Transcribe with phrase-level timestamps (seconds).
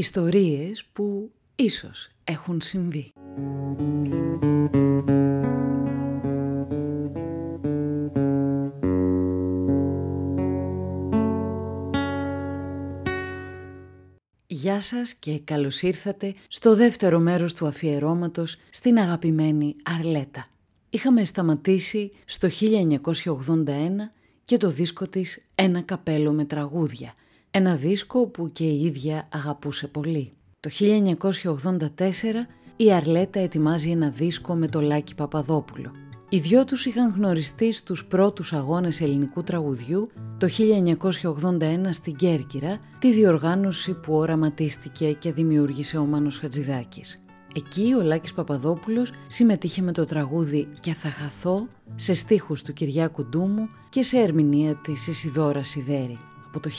[0.00, 3.12] Ιστορίες που ίσως έχουν συμβεί.
[14.46, 20.46] Γεια σας και καλώς ήρθατε στο δεύτερο μέρος του αφιερώματος στην αγαπημένη Αρλέτα.
[20.90, 24.10] Είχαμε σταματήσει στο 1981
[24.44, 27.14] και το δίσκο της «Ένα καπέλο με τραγούδια»,
[27.50, 30.32] ένα δίσκο που και η ίδια αγαπούσε πολύ.
[30.60, 31.86] Το 1984
[32.76, 35.90] η Αρλέτα ετοιμάζει ένα δίσκο με το Λάκη Παπαδόπουλο.
[36.28, 40.48] Οι δυο τους είχαν γνωριστεί στους πρώτους αγώνες ελληνικού τραγουδιού το
[41.22, 47.22] 1981 στην Κέρκυρα, τη διοργάνωση που οραματίστηκε και δημιούργησε ο Μάνος Χατζηδάκης.
[47.54, 53.24] Εκεί ο Λάκης Παπαδόπουλος συμμετείχε με το τραγούδι «Και θα χαθώ» σε στίχους του Κυριάκου
[53.26, 56.18] Ντούμου και σε ερμηνεία της Ισιδώρας Σιδέρη.
[56.52, 56.70] Από το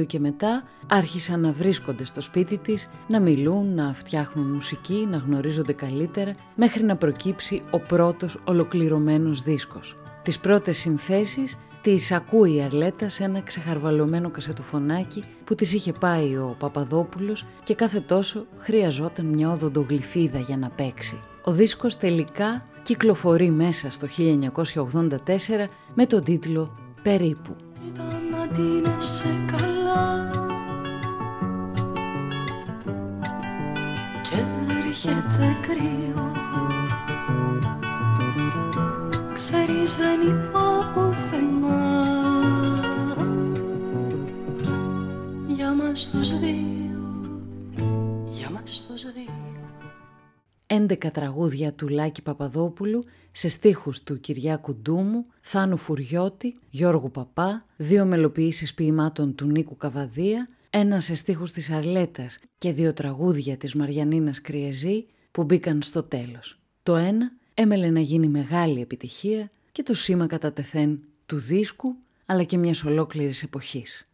[0.00, 5.16] 1982 και μετά άρχισαν να βρίσκονται στο σπίτι της, να μιλούν, να φτιάχνουν μουσική, να
[5.16, 9.96] γνωρίζονται καλύτερα, μέχρι να προκύψει ο πρώτος ολοκληρωμένος δίσκος.
[10.22, 16.36] Τις πρώτες συνθέσεις τις ακούει η Αρλέτα σε ένα ξεχαρβαλωμένο κασετοφωνάκι που της είχε πάει
[16.36, 21.20] ο Παπαδόπουλος και κάθε τόσο χρειαζόταν μια οδοντογλυφίδα για να παίξει.
[21.44, 25.16] Ο δίσκος τελικά κυκλοφορεί μέσα στο 1984
[25.94, 26.72] με τον τίτλο
[27.02, 27.56] «Περίπου»
[29.46, 30.30] καλά.
[34.22, 34.44] Και
[34.86, 36.32] έρχεται κρύο.
[39.32, 42.12] Ξέρεις δεν είπα πουθενά
[45.48, 47.30] για μας τους δύο,
[48.30, 49.41] για μας τους δύο
[50.72, 58.04] 11 τραγούδια του Λάκη Παπαδόπουλου σε στίχους του Κυριάκου Ντούμου, Θάνου Φουριώτη, Γιώργου Παπά, δύο
[58.04, 64.40] μελοποιήσεις ποιημάτων του Νίκου Καβαδία, ένα σε στίχους της Αρλέτας και δύο τραγούδια της Μαριανίνας
[64.40, 66.58] Κριεζή που μπήκαν στο τέλος.
[66.82, 71.96] Το ένα έμελε να γίνει μεγάλη επιτυχία και το σήμα κατά τεθέν του δίσκου
[72.26, 74.06] αλλά και μιας ολόκληρης εποχής.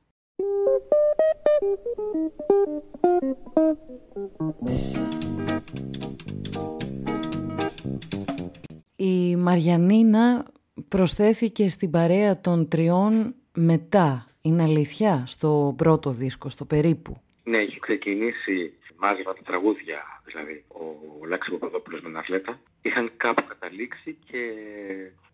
[9.01, 10.47] Η Μαριανίνα
[10.89, 14.27] προσθέθηκε στην παρέα των τριών μετά.
[14.41, 17.21] Είναι αλήθεια στο πρώτο δίσκο, στο περίπου.
[17.45, 22.61] Ναι, έχει ξεκινήσει μάζευα τα τραγούδια, δηλαδή ο Λάξης Παπαδόπουλος με Ναρλέτα.
[22.83, 24.41] Είχαν κάπου καταλήξει και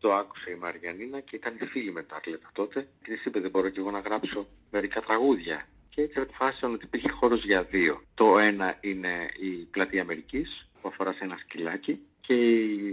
[0.01, 2.89] το άκουσε η Μαριανίνα και ήταν φίλη με τα Αρλέτα τότε.
[3.03, 5.67] Και της είπε δεν μπορώ και εγώ να γράψω μερικά τραγούδια.
[5.89, 8.03] Και έτσι αποφάσισαν ότι υπήρχε χώρος για δύο.
[8.15, 12.37] Το ένα είναι η πλατεία Αμερικής που αφορά σε ένα σκυλάκι και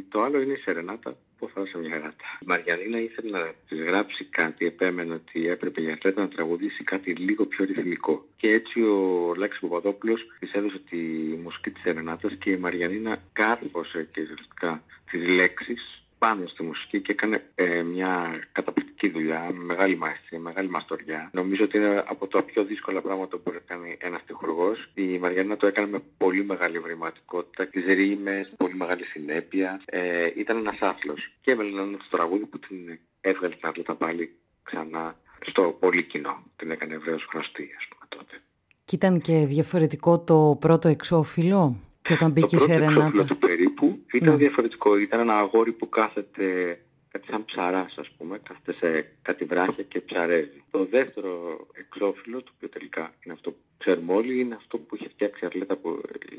[0.09, 2.25] το άλλο είναι η Σερενάτα που αφορά σε μια γάτα.
[2.42, 7.14] Η Μαριανίνα ήθελε να της γράψει κάτι, επέμενε ότι έπρεπε η Ατλέτα να τραγουδήσει κάτι
[7.14, 8.25] λίγο πιο ρυθμικό.
[8.38, 10.97] Και έτσι ο Λάκης Παπαδόπουλος της έδωσε τη
[11.44, 17.12] μουσική της Σερενάτας και η Μαριανίνα κάρφωσε και ουσιαστικά τις λέξεις πάνω στη μουσική και
[17.12, 18.12] έκανε ε, μια
[18.52, 21.30] καταπληκτική δουλειά, μεγάλη μάστιγα, μεγάλη μαστοριά.
[21.34, 24.90] Νομίζω ότι είναι από τα πιο δύσκολα πράγματα που μπορεί να κάνει ένας τυχουργός.
[24.94, 29.82] Η Μαριάννα το έκανε με πολύ μεγάλη ευρηματικότητα, τις ρήμες, πολύ μεγάλη συνέπεια.
[29.86, 31.32] Ε, ήταν ένας άθλος.
[31.42, 35.16] Και έβαλε ένα τραγούδι που την έβγαλε τα πάλι ξανά
[35.46, 36.44] στο πολύ κοινό.
[36.56, 38.42] Την έκανε ευρέως γνωστή, ας πούμε τότε.
[38.86, 41.76] Και ήταν και διαφορετικό το πρώτο εξώφυλλο.
[42.02, 43.26] Και όταν μπήκε η Σερενάτα.
[43.26, 43.71] του περίπου
[44.17, 44.35] ήταν ναι.
[44.35, 44.97] διαφορετικό.
[44.97, 46.77] Ήταν ένα αγόρι που κάθεται
[47.11, 50.63] κάτι σαν ψαράς, ας πούμε, κάθεται σε κάτι βράχια και ψαρεύει.
[50.72, 55.09] Το δεύτερο εξώφυλλο, το οποίο τελικά είναι αυτό που ξέρουμε όλοι, είναι αυτό που είχε
[55.09, 55.77] φτιάξει η Αρλέτα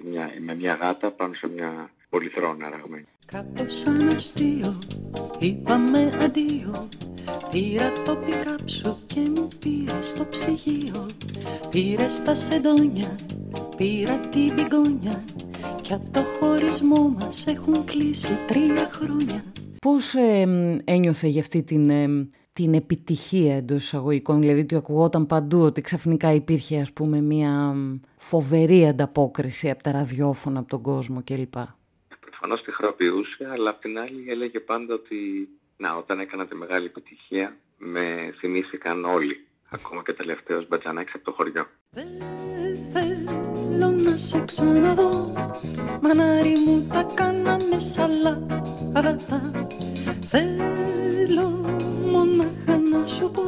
[0.05, 3.05] μια, με μια γάτα πάνω σε μια πολυθρόνα ραγμένη.
[3.27, 4.79] Κάπως σαν αστείο,
[5.39, 6.89] είπαμε αντίο.
[7.51, 11.07] Πήρα το πικάψου και μου πήρε στο ψυγείο.
[11.71, 13.15] Πήρε τα σεντόνια,
[13.77, 15.25] πήρα την πηγόνια
[15.93, 19.45] και από το χωρισμό μας έχουν κλείσει τρία χρόνια.
[19.81, 25.61] Πώς ε, ένιωθε για αυτή την, ε, την επιτυχία εντός εισαγωγικών, δηλαδή ότι ακουγόταν παντού
[25.61, 27.75] ότι ξαφνικά υπήρχε ας πούμε μια
[28.17, 31.55] φοβερή ανταπόκριση από τα ραδιόφωνα, από τον κόσμο κλπ.
[32.21, 36.87] Προφανώς τη χαροποιούσε, αλλά απ' την άλλη έλεγε πάντα ότι να, όταν έκανα τη μεγάλη
[36.87, 41.67] επιτυχία με θυμήθηκαν όλοι ακόμα και τελευταίος μπατζανάκης από το χωριό.
[44.13, 45.33] Δεν θέλω να σε ξαναδώ.
[46.03, 49.51] Μανάρι μου τα κάναμε σαλάτα
[50.27, 51.49] Θέλω
[52.13, 53.43] μονάχα να σου πω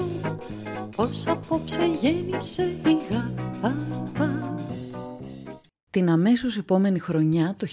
[0.96, 3.74] Πως απόψε γέννησε η γάτα.
[5.90, 7.66] Την αμέσως επόμενη χρονιά, το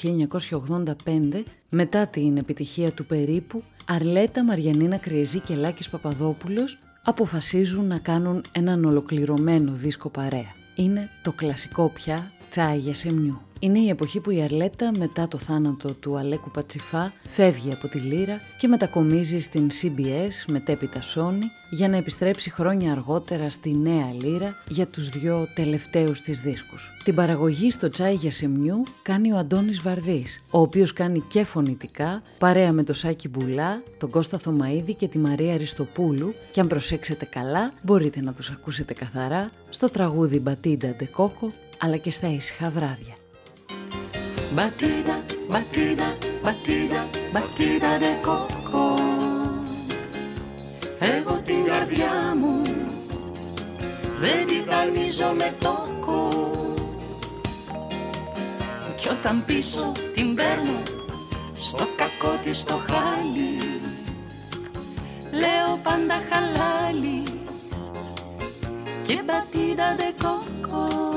[1.33, 8.43] 1985, μετά την επιτυχία του περίπου, Αρλέτα Μαριανίνα Κρυεζή και Λάκης Παπαδόπουλος αποφασίζουν να κάνουν
[8.51, 10.55] έναν ολοκληρωμένο δίσκο παρέα.
[10.75, 13.41] είναι το κλασικό πια τσάι για σεμνιού.
[13.59, 17.97] Είναι η εποχή που η Αρλέτα μετά το θάνατο του Αλέκου Πατσιφά φεύγει από τη
[17.97, 24.55] Λύρα και μετακομίζει στην CBS μετέπειτα Sony για να επιστρέψει χρόνια αργότερα στη Νέα Λύρα
[24.67, 26.89] για τους δυο τελευταίους της δίσκους.
[27.03, 32.21] Την παραγωγή στο τσάι για σεμνιού κάνει ο Αντώνης Βαρδής, ο οποίος κάνει και φωνητικά,
[32.37, 37.25] παρέα με το Σάκη Μπουλά, τον Κώστα Θωμαίδη και τη Μαρία Αριστοπούλου και αν προσέξετε
[37.25, 41.51] καλά μπορείτε να τους ακούσετε καθαρά στο τραγούδι Μπατίντα Ντεκόκο
[41.83, 43.15] αλλά και στα ήσυχα βράδια.
[44.53, 48.95] Μπατίδα, μπατίδα, μπατίδα, μπατίδα δε κόκο
[50.99, 52.61] Εγώ την καρδιά μου
[54.17, 56.29] δεν τη δαλμίζω με τόκο.
[58.95, 60.81] Κι όταν πίσω την παίρνω
[61.53, 63.57] στο κακό της το χάλι
[65.31, 67.23] Λέω πάντα χαλάλι
[69.01, 71.10] και μπατίδα δε κόκο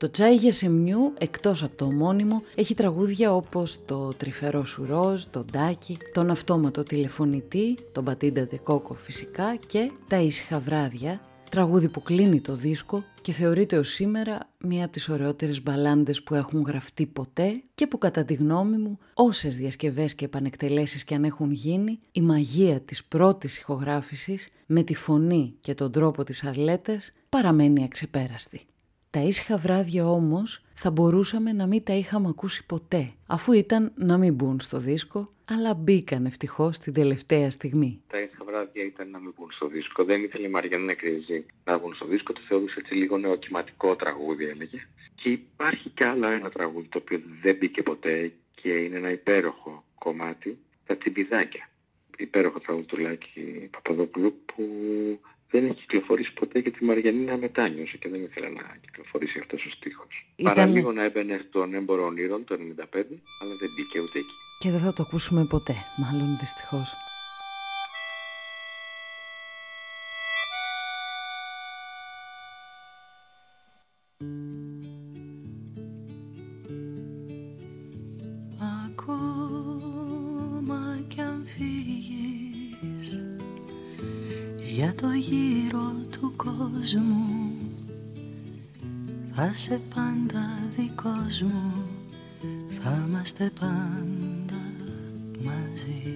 [0.00, 5.44] Το τσάι για σεμνιού, εκτός από το ομώνυμο, έχει τραγούδια όπως το τρυφερό σουρόζ, το
[5.44, 11.20] ντάκι, τον αυτόματο τηλεφωνητή, τον πατίντα δεκόκο φυσικά και τα ήσυχα βράδια,
[11.50, 16.34] τραγούδι που κλείνει το δίσκο και θεωρείται ως σήμερα μία από τις ωραιότερες μπαλάντες που
[16.34, 21.24] έχουν γραφτεί ποτέ και που κατά τη γνώμη μου όσες διασκευές και επανεκτελέσεις και αν
[21.24, 27.12] έχουν γίνει η μαγεία της πρώτης ηχογράφησης με τη φωνή και τον τρόπο της Αρλέτας
[27.28, 28.60] παραμένει αξεπέραστη.
[29.12, 34.18] Τα ήσυχα βράδια όμως θα μπορούσαμε να μην τα είχαμε ακούσει ποτέ, αφού ήταν να
[34.18, 38.02] μην μπουν στο δίσκο, αλλά μπήκαν ευτυχώς την τελευταία στιγμή.
[38.06, 40.04] Τα ήσυχα βράδια ήταν να μην μπουν στο δίσκο.
[40.04, 44.44] Δεν ήθελε η Μαριάννα Κρυεζή να μπουν στο δίσκο, το θεώρησε έτσι λίγο νεοκυματικό τραγούδι,
[44.44, 44.86] έλεγε.
[45.14, 49.84] Και υπάρχει κι άλλο ένα τραγούδι το οποίο δεν μπήκε ποτέ και είναι ένα υπέροχο
[49.98, 51.68] κομμάτι, τα τσιμπιδάκια.
[52.16, 54.64] Υπέροχο τραγούδι του Λάκη Παπαδόπουλου που
[55.50, 59.70] δεν έχει κυκλοφορήσει ποτέ γιατί η Μαριανίνα μετάνιωσε και δεν ήθελε να κυκλοφορήσει αυτός ο
[59.70, 60.26] στίχος.
[60.36, 60.54] Ήταν...
[60.54, 62.58] Παραλίγο να έμπαινε στον έμπορο ονείρων το 1995,
[63.40, 64.34] αλλά δεν μπήκε ούτε εκεί.
[64.58, 66.94] Και δεν θα το ακούσουμε ποτέ, μάλλον δυστυχώς.
[84.72, 87.52] Για το γύρο του κόσμου
[89.30, 91.72] θα σε πάντα δικός μου
[92.68, 94.62] θα είμαστε πάντα
[95.44, 96.14] μαζί.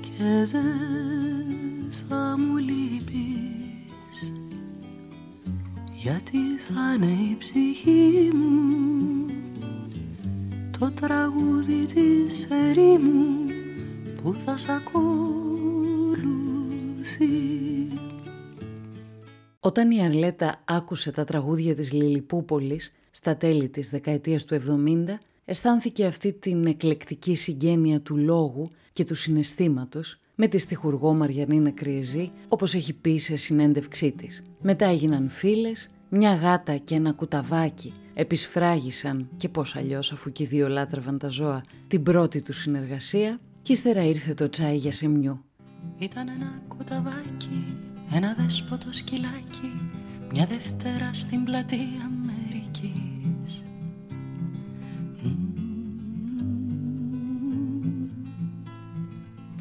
[0.00, 4.32] Και δεν θα μου λείπεις
[5.96, 9.26] γιατί θα είναι η ψυχή μου
[10.78, 13.44] το τραγούδι της ερήμου
[14.22, 15.49] που θα σ' ακούω
[19.70, 24.58] Όταν η Αρλέτα άκουσε τα τραγούδια της Λιλιπούπολης στα τέλη της δεκαετίας του 70,
[25.44, 32.30] αισθάνθηκε αυτή την εκλεκτική συγγένεια του λόγου και του συναισθήματος με τη στιχουργό Μαριανίνα Κριεζή,
[32.48, 34.42] όπως έχει πει σε συνέντευξή της.
[34.60, 40.46] Μετά έγιναν φίλες, μια γάτα και ένα κουταβάκι επισφράγισαν και πώς αλλιώς αφού και οι
[40.46, 45.44] δύο λάτρευαν τα ζώα την πρώτη τους συνεργασία και ύστερα ήρθε το τσάι για σεμνιού.
[45.98, 49.90] Ήταν ένα κουταβάκι ένα δέσποτο σκυλάκι
[50.32, 53.64] μια Δευτέρα στην πλατεία Αμερικής.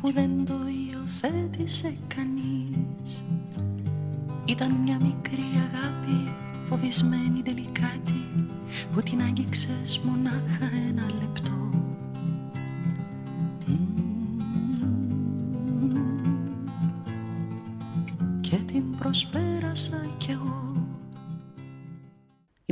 [0.01, 3.23] Που δεν το υιοθέτησε κανείς.
[4.45, 6.33] Ήταν μια μικρή αγάπη
[6.65, 8.47] φοβισμένη τελικάτη
[8.93, 11.69] που την άγγιξες μονάχα ένα λεπτό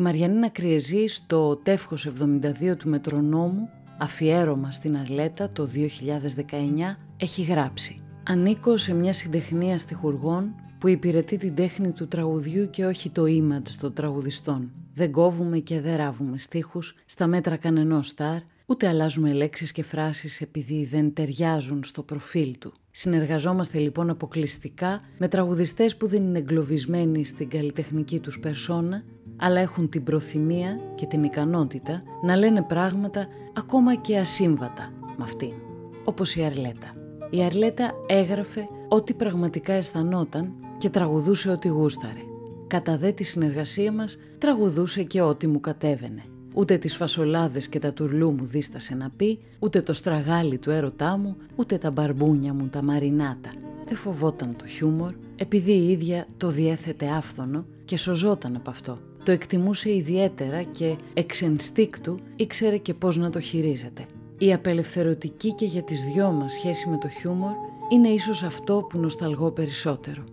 [0.08, 8.78] Μαριανίνα Κριεζή στο τεύχος 72 του Μετρονόμου, αφιέρωμα στην Αρλέτα το 2019, έχει γράψει «Ανήκω
[8.78, 13.94] σε μια συντεχνία στιχουργών που υπηρετεί την τέχνη του τραγουδιού και όχι το image των
[13.94, 14.72] τραγουδιστών.
[14.94, 20.42] Δεν κόβουμε και δεν ράβουμε στίχους στα μέτρα κανενός στάρ, ούτε αλλάζουμε λέξεις και φράσεις
[20.42, 22.74] επειδή δεν ταιριάζουν στο προφίλ του.
[22.92, 29.04] Συνεργαζόμαστε λοιπόν αποκλειστικά με τραγουδιστές που δεν είναι εγκλωβισμένοι στην καλλιτεχνική τους περσόνα,
[29.38, 35.53] αλλά έχουν την προθυμία και την ικανότητα να λένε πράγματα ακόμα και ασύμβατα με αυτήν,
[36.03, 36.88] όπως η Αρλέτα.
[37.29, 42.22] Η Αρλέτα έγραφε ό,τι πραγματικά αισθανόταν και τραγουδούσε ό,τι γούσταρε.
[42.67, 46.24] Κατά δε τη συνεργασία μας τραγουδούσε και ό,τι μου κατέβαινε–
[46.58, 51.17] Ούτε τις φασολάδες και τα τουρλού μου δίστασε να πει, ούτε το στραγάλι του έρωτά
[51.17, 53.53] μου, ούτε τα μπαρμπούνια μου τα μαρινάτα.
[53.86, 59.00] Δεν φοβόταν το χιούμορ, επειδή η ίδια το διέθετε άφθονο και σωζόταν από αυτό.
[59.28, 64.06] Το εκτιμούσε ιδιαίτερα και εξ ενστίκτου ήξερε και πώς να το χειρίζεται.
[64.38, 67.52] Η απελευθερωτική και για τις δυο μας σχέση με το χιούμορ
[67.90, 70.24] είναι ίσως αυτό που νοσταλγώ περισσότερο.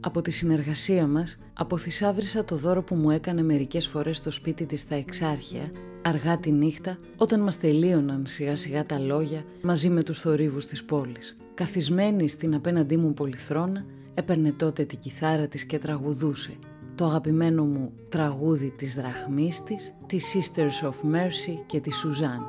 [0.00, 4.80] Από τη συνεργασία μας αποθυσάβρισα το δώρο που μου έκανε μερικές φορές στο σπίτι της
[4.80, 5.70] στα Εξάρχεια,
[6.04, 10.84] αργά τη νύχτα, όταν μας τελείωναν σιγά σιγά τα λόγια μαζί με τους θορύβους της
[10.84, 11.36] πόλης.
[11.54, 13.84] Καθισμένη στην απέναντί μου πολυθρόνα,
[14.14, 16.56] έπαιρνε τότε την κιθάρα της και τραγουδούσε.
[16.96, 22.46] Το αγαπημένο μου τραγούδι της Δραχμής της, της Sisters of Mercy και της Σουζάν.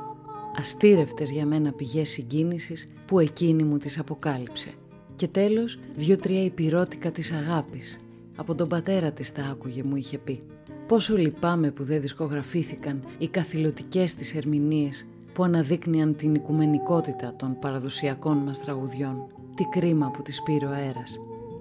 [0.58, 4.70] Αστήρευτες για μένα πηγές συγκίνησης που εκείνη μου τις αποκάλυψε.
[5.14, 7.98] Και τέλος, δύο-τρία υπηρώτικα της αγάπης.
[8.36, 10.40] Από τον πατέρα της τα άκουγε μου είχε πει.
[10.86, 18.36] Πόσο λυπάμαι που δεν δισκογραφήθηκαν οι καθηλωτικές της ερμηνείες που αναδείκνυαν την οικουμενικότητα των παραδοσιακών
[18.36, 19.26] μας τραγουδιών.
[19.54, 21.18] Τι κρίμα που τις πήρε ο αέρας.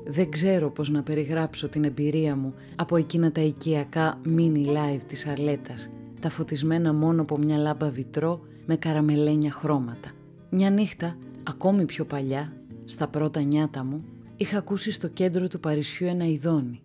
[0.10, 5.26] Δεν ξέρω πώς να περιγράψω την εμπειρία μου από εκείνα τα οικιακά mini live της
[5.26, 10.12] Αρλέτας, τα φωτισμένα μόνο από μια λάμπα βιτρό με καραμελένια χρώματα.
[10.50, 12.54] Μια νύχτα, ακόμη πιο παλιά,
[12.86, 14.04] στα πρώτα νιάτα μου,
[14.38, 16.82] είχα ακούσει στο κέντρο του Παρισιού ένα ειδόνι.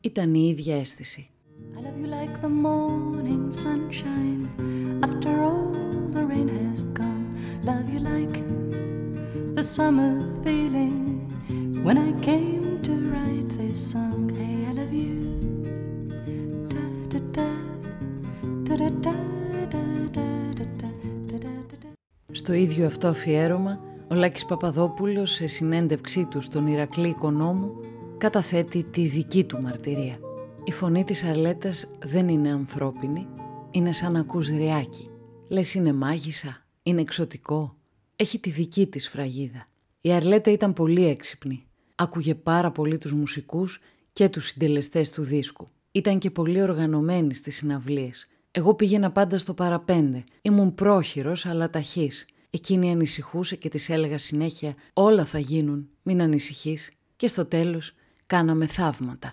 [0.00, 1.28] Ήταν η ίδια αίσθηση.
[1.76, 4.42] I love you like the morning sunshine
[5.06, 5.72] After all
[6.14, 7.24] the rain has gone
[7.70, 8.36] Love you like
[9.56, 10.12] the summer
[10.44, 11.13] feeling
[11.86, 15.18] When I came to write this song Hey, I love you
[16.72, 17.50] da da da
[18.66, 20.26] da da da da
[20.56, 20.66] da
[21.30, 21.88] da da
[22.32, 27.74] Στο ίδιο αυτό αφιέρωμα ο Λάκης Παπαδόπουλος σε συνέντευξή του στον Ηρακλή Οικονόμου
[28.18, 30.18] καταθέτει τη δική του μαρτυρία.
[30.64, 33.26] Η φωνή της Αρλέτας δεν είναι ανθρώπινη,
[33.70, 35.10] είναι σαν να ακούς ριάκι.
[35.48, 37.76] Λες είναι μάγισσα, είναι εξωτικό,
[38.16, 39.68] έχει τη δική της φραγίδα.
[40.00, 41.66] Η Αρλέτα ήταν πολύ έξυπνη.
[41.94, 43.80] Άκουγε πάρα πολύ τους μουσικούς
[44.12, 45.68] και τους συντελεστές του δίσκου.
[45.92, 48.26] Ήταν και πολύ οργανωμένη στις συναυλίες.
[48.50, 50.24] Εγώ πήγαινα πάντα στο παραπέντε.
[50.42, 52.26] Ήμουν πρόχειρος αλλά ταχύς.
[52.50, 56.92] Εκείνη ανησυχούσε και της έλεγα συνέχεια «Όλα θα γίνουν, μην ανησυχείς».
[57.16, 57.94] Και στο τέλος
[58.26, 59.32] κάναμε θαύματα.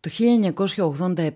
[0.00, 1.30] Το 1987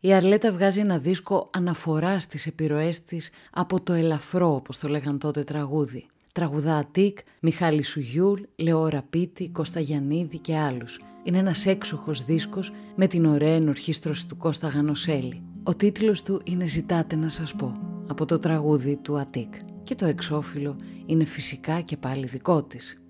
[0.00, 5.18] η Αρλέτα βγάζει ένα δίσκο αναφοράς στις επιρροές της από το ελαφρό όπως το λέγαν
[5.18, 6.06] τότε τραγούδι.
[6.32, 11.00] Τραγουδά Αττικ, Μιχάλη Σουγιούλ, Λεώρα Πίτη, Κώστα Γιαννίδη και άλλους.
[11.22, 15.42] Είναι ένας έξοχος δίσκος με την ωραία ενορχίστρωση του Κώστα Γανοσέλη.
[15.62, 17.72] Ο τίτλος του είναι «Ζητάτε να σας πω»
[18.08, 23.02] από το τραγούδι του Αττικ και το εξώφυλλο είναι φυσικά και πάλι δικό της.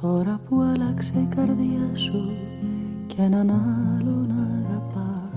[0.00, 2.36] Τώρα που άλλαξε η καρδιά σου
[3.06, 5.30] και έναν άλλον αγαπά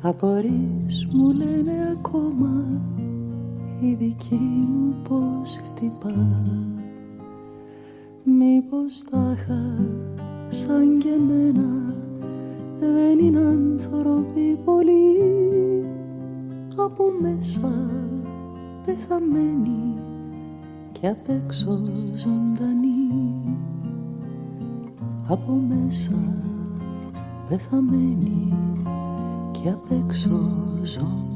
[0.00, 2.82] Απορείς μου λένε ακόμα
[3.82, 6.44] η δική μου πως χτυπά.
[8.24, 9.36] Μήπως τα
[10.48, 11.94] σαν και εμένα
[12.78, 15.16] δεν είναι άνθρωποι πολύ
[16.76, 17.72] από μέσα
[18.84, 19.94] πεθαμένη
[20.92, 21.78] και απ' έξω
[22.16, 23.10] ζωντανή
[25.28, 26.18] από μέσα
[27.48, 28.52] πεθαμένη
[29.50, 30.40] και απ' έξω
[30.84, 31.31] ζωντανή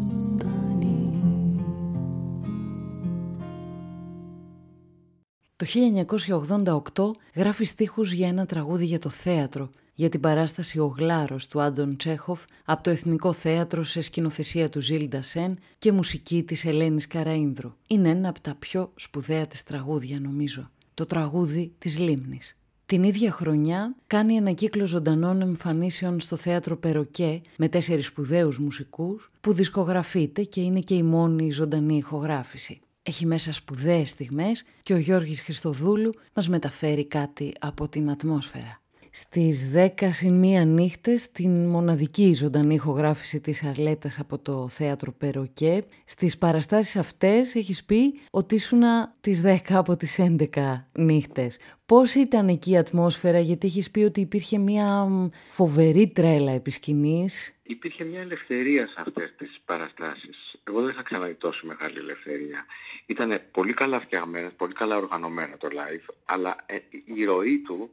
[5.67, 11.47] Το 1988 γράφει στίχους για ένα τραγούδι για το θέατρο για την παράσταση «Ο Γλάρος»
[11.47, 16.65] του Άντων Τσέχοφ από το Εθνικό Θέατρο σε σκηνοθεσία του Ζίλντα Σεν και μουσική της
[16.65, 17.73] Ελένης Καραΐνδρου.
[17.87, 22.57] Είναι ένα από τα πιο σπουδαία της τραγούδια νομίζω, το τραγούδι της Λίμνης.
[22.87, 29.31] Την ίδια χρονιά κάνει ένα κύκλο ζωντανών εμφανίσεων στο θέατρο Περοκέ με τέσσερις σπουδαίους μουσικούς
[29.41, 32.81] που δισκογραφείται και είναι και η μόνη ζωντανή ηχογράφηση.
[33.09, 38.81] Έχει μέσα σπουδαίες στιγμές και ο Γιώργης Χριστοδούλου μας μεταφέρει κάτι από την ατμόσφαιρα
[39.19, 45.85] στις 10 συν μία νύχτες την μοναδική ζωντανή ηχογράφηση της Αρλέτας από το θέατρο Περοκέ.
[46.05, 48.83] Στις παραστάσεις αυτές έχεις πει ότι ήσουν
[49.21, 51.59] τις 10 από τις 11 νύχτες.
[51.87, 55.07] Πώς ήταν εκεί η ατμόσφαιρα, γιατί έχεις πει ότι υπήρχε μια
[55.49, 57.59] φοβερή τρέλα επί σκηνής.
[57.63, 60.55] Υπήρχε μια ελευθερία σε αυτές τις παραστάσεις.
[60.65, 62.67] Εγώ δεν είχα ξαναδεί τόσο μεγάλη ελευθερία.
[63.07, 67.91] Ήταν πολύ καλά φτιαγμένα, πολύ καλά οργανωμένα το live, αλλά ε, η ροή του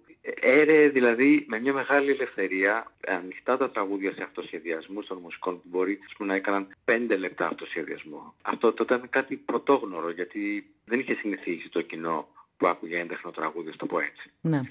[0.55, 6.00] Έρε δηλαδή με μια μεγάλη ελευθερία, ανοιχτά τα τραγούδια σε αυτοσχεδιασμού των μουσικών που μπορεί
[6.17, 8.33] να έκαναν πέντε λεπτά αυτοσχεδιασμό.
[8.41, 13.72] Αυτό τότε ήταν κάτι πρωτόγνωρο γιατί δεν είχε συνηθίσει το κοινό που άκουγε έντεχνο τραγούδι,
[13.77, 14.29] το πω έτσι.
[14.41, 14.62] Ναι.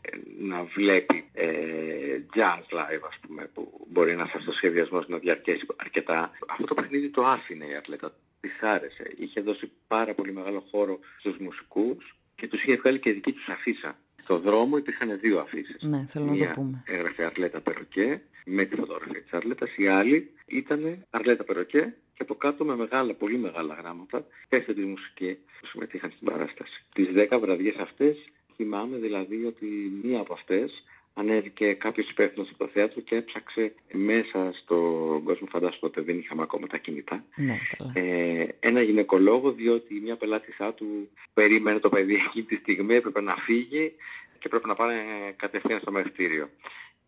[0.00, 1.46] Ε, να βλέπει ε,
[2.34, 6.30] jazz live, ας πούμε, που μπορεί να το σχεδιασμό να διαρκέσει αρκετά.
[6.48, 8.14] Αυτό το παιχνίδι το άφηνε η Ατλέτα.
[8.40, 9.14] Της άρεσε.
[9.18, 13.48] Είχε δώσει πάρα πολύ μεγάλο χώρο στους μουσικούς και τους είχε βγάλει και δική τους
[13.48, 13.96] αφίσα.
[14.22, 15.82] Στο δρόμο υπήρχαν δύο αφήσεις.
[15.82, 16.82] Ναι, θέλω να το πούμε.
[16.86, 19.66] Έγραφε Αρλέτα Περοκέ με τη φωτογραφία τη Αρλέτα.
[19.76, 24.80] Η άλλη ήταν Αρλέτα Περοκέ και από κάτω με μεγάλα, πολύ μεγάλα γράμματα πέστε τη
[24.80, 26.84] μουσική που συμμετείχαν στην παράσταση.
[26.94, 28.16] Τις δέκα βραδιές αυτές
[28.56, 29.66] θυμάμαι δηλαδή ότι
[30.02, 35.78] μία από αυτές ανέβηκε κάποιος υπεύθυνος από το θέατρο και έψαξε μέσα στον κόσμο, φαντάσου
[35.80, 37.58] τότε δεν είχαμε ακόμα τα κινητά, ναι,
[37.94, 43.34] ε, ένα γυναικολόγο διότι μια πελάτησά του περίμενε το παιδί εκείνη τη στιγμή, έπρεπε να
[43.34, 43.92] φύγει
[44.38, 45.02] και έπρεπε να πάνε
[45.36, 46.48] κατευθείαν στο μεριστήριο.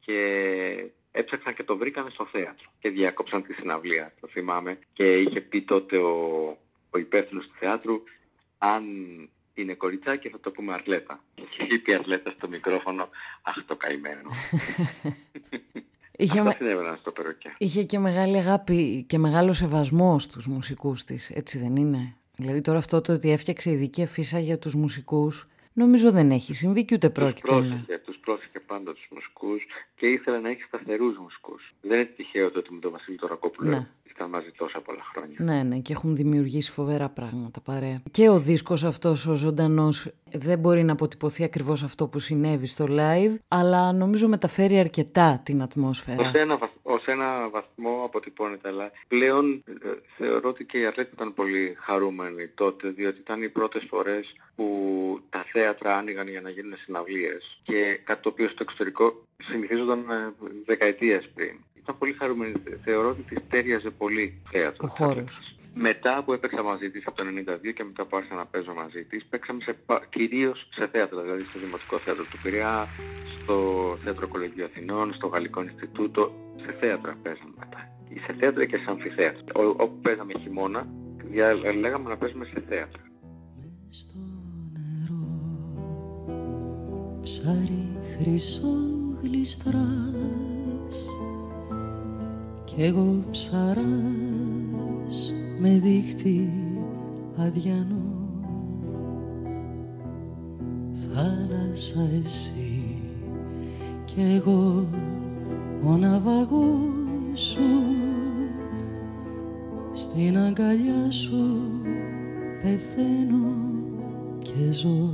[0.01, 4.79] Και έψαξαν και το βρήκαν στο θέατρο και διάκοψαν τη συναυλία, το θυμάμαι.
[4.93, 6.47] Και είχε πει τότε ο,
[6.91, 8.03] ο υπεύθυνος του θεάτρου
[8.59, 8.85] αν
[9.55, 11.21] είναι κοριτσάκι, θα το πούμε Αρλέτα.
[11.35, 13.09] Και είπε η Αρλέτα στο μικρόφωνο,
[13.43, 14.31] αχ το καημένο.
[16.17, 16.97] Είχε, Αυτά με...
[17.01, 17.55] στο περοκιά.
[17.59, 22.79] Είχε και μεγάλη αγάπη και μεγάλο σεβασμό στους μουσικούς της, έτσι δεν είναι; Δηλαδή τώρα
[22.79, 27.11] αυτό το ότι έφτιαξε ειδική αφίσα για τους μουσικούς, νομίζω δεν έχει συμβεί και ούτε
[27.11, 31.75] πρόκειται τους πρόσεχε, Τους πρόσεχε πάντα τους μουσικούς και ήθελε να έχει σταθερούς μουσικούς.
[31.81, 35.37] Δεν είναι τυχαίο το ότι με τον Βασίλη Τωρακόπουλο ναι ήταν μαζί τόσα πολλά χρόνια.
[35.39, 38.03] Ναι, ναι, και έχουν δημιουργήσει φοβερά πράγματα παρέα.
[38.11, 42.87] Και ο δίσκος αυτός ο ζωντανός δεν μπορεί να αποτυπωθεί ακριβώς αυτό που συνέβη στο
[42.89, 46.23] live, αλλά νομίζω μεταφέρει αρκετά την ατμόσφαιρα.
[46.23, 51.35] Ως ένα, ως ένα βαθμό αποτυπώνεται, αλλά πλέον ε, θεωρώ ότι και η Αρλέτη ήταν
[51.35, 54.67] πολύ χαρούμενη τότε, διότι ήταν οι πρώτες φορές που
[55.31, 60.33] τα θέατρα άνοιγαν για να γίνουν συναυλίες και κάτι το οποίο στο εξωτερικό συνηθίζονταν ε,
[60.65, 62.53] δεκαετίες πριν ήταν πολύ χαρούμενη.
[62.85, 64.87] Θεωρώ ότι τη τέριαζε πολύ θέατρο.
[64.87, 65.57] Ο χώρος.
[65.75, 69.05] Μετά που έπαιξα μαζί της από το 1992 και μετά που άρχισα να παίζω μαζί
[69.05, 69.61] της, παίξαμε
[70.11, 72.87] κυρίως σε θέατρο, δηλαδή στο Δημοτικό Θέατρο του Πειραιά,
[73.31, 73.57] στο
[74.03, 76.33] Θέατρο Κολεγίου Αθηνών, στο Γαλλικό Ινστιτούτο.
[76.65, 77.81] Σε θέατρα παίζαμε μετά.
[78.27, 79.43] Σε θέατρα και σε αμφιθέατρα.
[79.55, 80.87] Όπου παίζαμε χειμώνα,
[81.81, 83.03] λέγαμε να παίζουμε σε θέατρα.
[83.89, 84.19] Στο
[84.73, 85.25] νερό,
[87.23, 87.85] ψάρι
[88.17, 88.95] χρυσό
[92.65, 93.85] κι εγώ ψαράς
[95.61, 96.51] με δίχτυ
[97.37, 98.13] αδιανό.
[100.93, 103.01] Θάλασσα εσύ
[104.05, 104.87] κι εγώ
[105.85, 107.61] ο ναυαγός σου.
[109.93, 111.61] Στην αγκαλιά σου
[112.63, 113.53] πεθαίνω
[114.39, 115.11] και ζω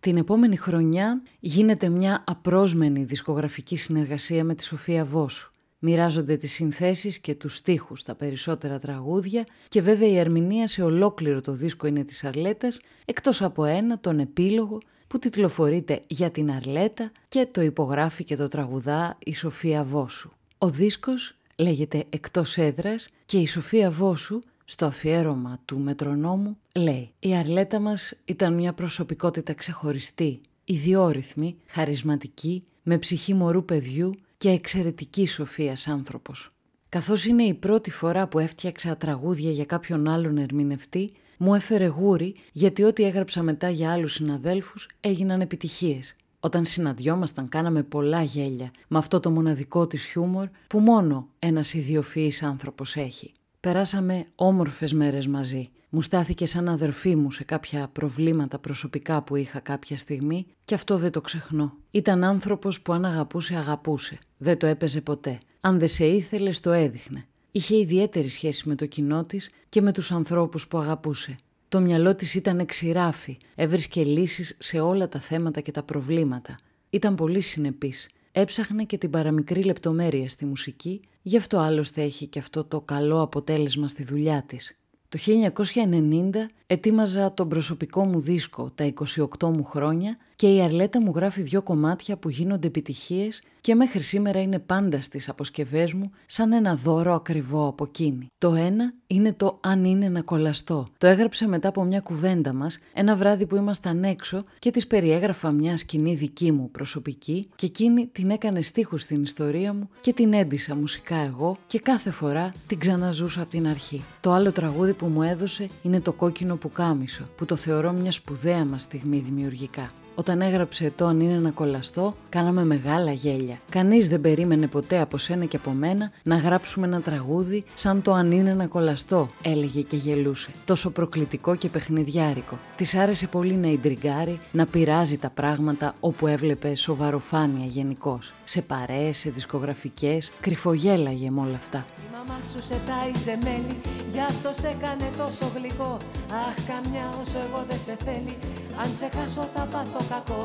[0.00, 5.50] την επόμενη χρονιά γίνεται μια απρόσμενη δισκογραφική συνεργασία με τη Σοφία Βόσου.
[5.78, 11.40] Μοιράζονται τις συνθέσεις και τους στίχους στα περισσότερα τραγούδια και βέβαια η ερμηνεία σε ολόκληρο
[11.40, 17.10] το δίσκο είναι της Αρλέτας, εκτός από ένα, τον επίλογο, που τιτλοφορείται για την Αρλέτα
[17.28, 20.30] και το υπογράφει και το τραγουδά η Σοφία Βόσου.
[20.58, 27.36] Ο δίσκος λέγεται «Εκτός έδρας» και η Σοφία Βόσου στο αφιέρωμα του μετρονόμου λέει «Η
[27.36, 35.88] Αρλέτα μας ήταν μια προσωπικότητα ξεχωριστή, ιδιόρυθμη, χαρισματική, με ψυχή μωρού παιδιού και εξαιρετική σοφίας
[35.88, 36.52] άνθρωπος.
[36.88, 42.34] Καθώς είναι η πρώτη φορά που έφτιαξα τραγούδια για κάποιον άλλον ερμηνευτή, μου έφερε γούρι
[42.52, 46.16] γιατί ό,τι έγραψα μετά για άλλους συναδέλφους έγιναν επιτυχίες.
[46.40, 52.42] Όταν συναντιόμασταν κάναμε πολλά γέλια με αυτό το μοναδικό της χιούμορ που μόνο ένας ιδιοφυής
[52.42, 53.32] άνθρωπος έχει.
[53.60, 55.70] Περάσαμε όμορφες μέρες μαζί.
[55.88, 60.98] Μου στάθηκε σαν αδερφή μου σε κάποια προβλήματα προσωπικά που είχα κάποια στιγμή και αυτό
[60.98, 61.76] δεν το ξεχνώ.
[61.90, 64.18] Ήταν άνθρωπος που αν αγαπούσε αγαπούσε.
[64.36, 65.38] Δεν το έπαιζε ποτέ.
[65.60, 67.26] Αν δεν σε ήθελε το έδειχνε.
[67.50, 71.36] Είχε ιδιαίτερη σχέση με το κοινό της και με τους ανθρώπους που αγαπούσε.
[71.68, 76.58] Το μυαλό της ήταν εξηράφη, έβρισκε λύσεις σε όλα τα θέματα και τα προβλήματα.
[76.90, 82.38] Ήταν πολύ συνεπής Έψαχνε και την παραμικρή λεπτομέρεια στη μουσική, γι' αυτό άλλωστε έχει και
[82.38, 84.78] αυτό το καλό αποτέλεσμα στη δουλειά της.
[85.08, 86.30] Το 1990
[86.66, 88.92] ετοίμαζα τον προσωπικό μου δίσκο τα
[89.40, 94.02] 28 μου χρόνια και η Αρλέτα μου γράφει δύο κομμάτια που γίνονται επιτυχίες και μέχρι
[94.02, 98.26] σήμερα είναι πάντα στις αποσκευές μου σαν ένα δώρο ακριβό από εκείνη.
[98.38, 100.88] Το ένα είναι το «Αν είναι να κολλαστώ».
[100.98, 105.50] Το έγραψε μετά από μια κουβέντα μας ένα βράδυ που ήμασταν έξω και της περιέγραφα
[105.50, 110.32] μια σκηνή δική μου προσωπική και εκείνη την έκανε στίχους στην ιστορία μου και την
[110.32, 114.04] έντυσα μουσικά εγώ και κάθε φορά την ξαναζούσα από την αρχή.
[114.20, 118.64] Το άλλο τραγούδι που μου έδωσε είναι το κόκκινο πουκάμισο που το θεωρώ μια σπουδαία
[118.64, 119.90] μας στιγμή δημιουργικά.
[120.20, 123.60] Όταν έγραψε το αν είναι να κολλαστώ, κάναμε μεγάλα γέλια.
[123.70, 128.12] Κανείς δεν περίμενε ποτέ από σένα και από μένα να γράψουμε ένα τραγούδι σαν το
[128.12, 130.48] αν είναι να κολλαστώ, έλεγε και γελούσε.
[130.64, 132.58] Τόσο προκλητικό και παιχνιδιάρικο.
[132.76, 138.18] Της άρεσε πολύ να ιντριγκάρει, να πειράζει τα πράγματα όπου έβλεπε σοβαροφάνεια γενικώ.
[138.44, 141.86] Σε παρέες, σε δισκογραφικές, κρυφογέλαγε με όλα αυτά.
[141.96, 143.76] Η μαμά σου σε τάιζε μέλι,
[144.12, 145.96] γι' αυτό σε έκανε τόσο γλυκό.
[146.44, 148.34] Αχ, καμιά όσο εγώ δεν σε θέλει,
[148.82, 150.42] Αν σε χάσω θα πάθω κακό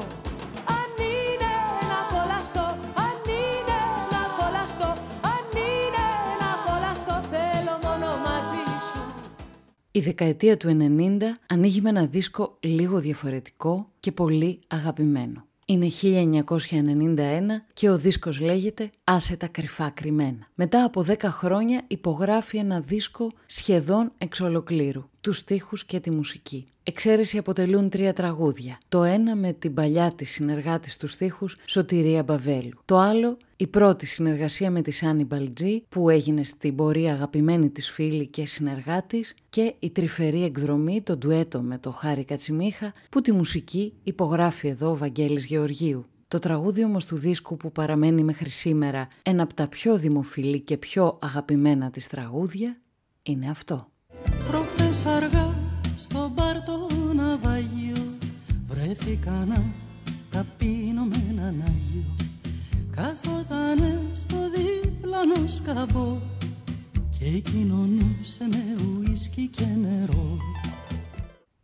[0.78, 1.54] Αν είναι
[1.92, 2.66] να κολλαστώ
[3.06, 3.80] Αν είναι
[4.14, 4.90] να κολλαστώ
[5.34, 6.06] Αν είναι
[6.42, 9.02] να κολλαστώ Θέλω μόνο μαζί σου
[9.92, 15.46] Η δεκαετία του 90 ανοίγει με ένα δίσκο λίγο διαφορετικό και πολύ αγαπημένο.
[15.66, 17.18] Είναι 1991
[17.74, 20.46] και ο δίσκος λέγεται «Άσε τα κρυφά κρυμμένα».
[20.56, 26.68] Μετά από 10 χρόνια υπογράφει ένα δίσκο σχεδόν εξ ολοκλήρου, τους στίχους και τη μουσική.
[26.88, 28.78] Εξαίρεση αποτελούν τρία τραγούδια.
[28.90, 32.80] Το ένα με την παλιά της συνεργάτη στους στίχους Σωτηρία Μπαβέλου.
[32.86, 37.90] Το άλλο η πρώτη συνεργασία με τη Σάνι Μπαλτζή που έγινε στην πορεία αγαπημένη της
[37.90, 43.32] φίλη και συνεργάτης και η τρυφερή εκδρομή, το ντουέτο με το Χάρη Κατσιμίχα που τη
[43.32, 46.06] μουσική υπογράφει εδώ ο Βαγγέλης Γεωργίου.
[46.28, 50.78] Το τραγούδι όμως του δίσκου που παραμένει μέχρι σήμερα ένα από τα πιο δημοφιλή και
[50.78, 52.78] πιο αγαπημένα της τραγούδια
[53.24, 53.88] είναι αυτό.
[54.50, 55.35] Προχτές αργά
[58.96, 59.64] βρέθηκα να
[60.32, 62.16] ταπείνω με έναν Άγιο
[62.96, 66.18] Καθότανε στο διπλανό σκαμπό
[67.20, 70.34] και κοινωνούσε με ουίσκι και νερό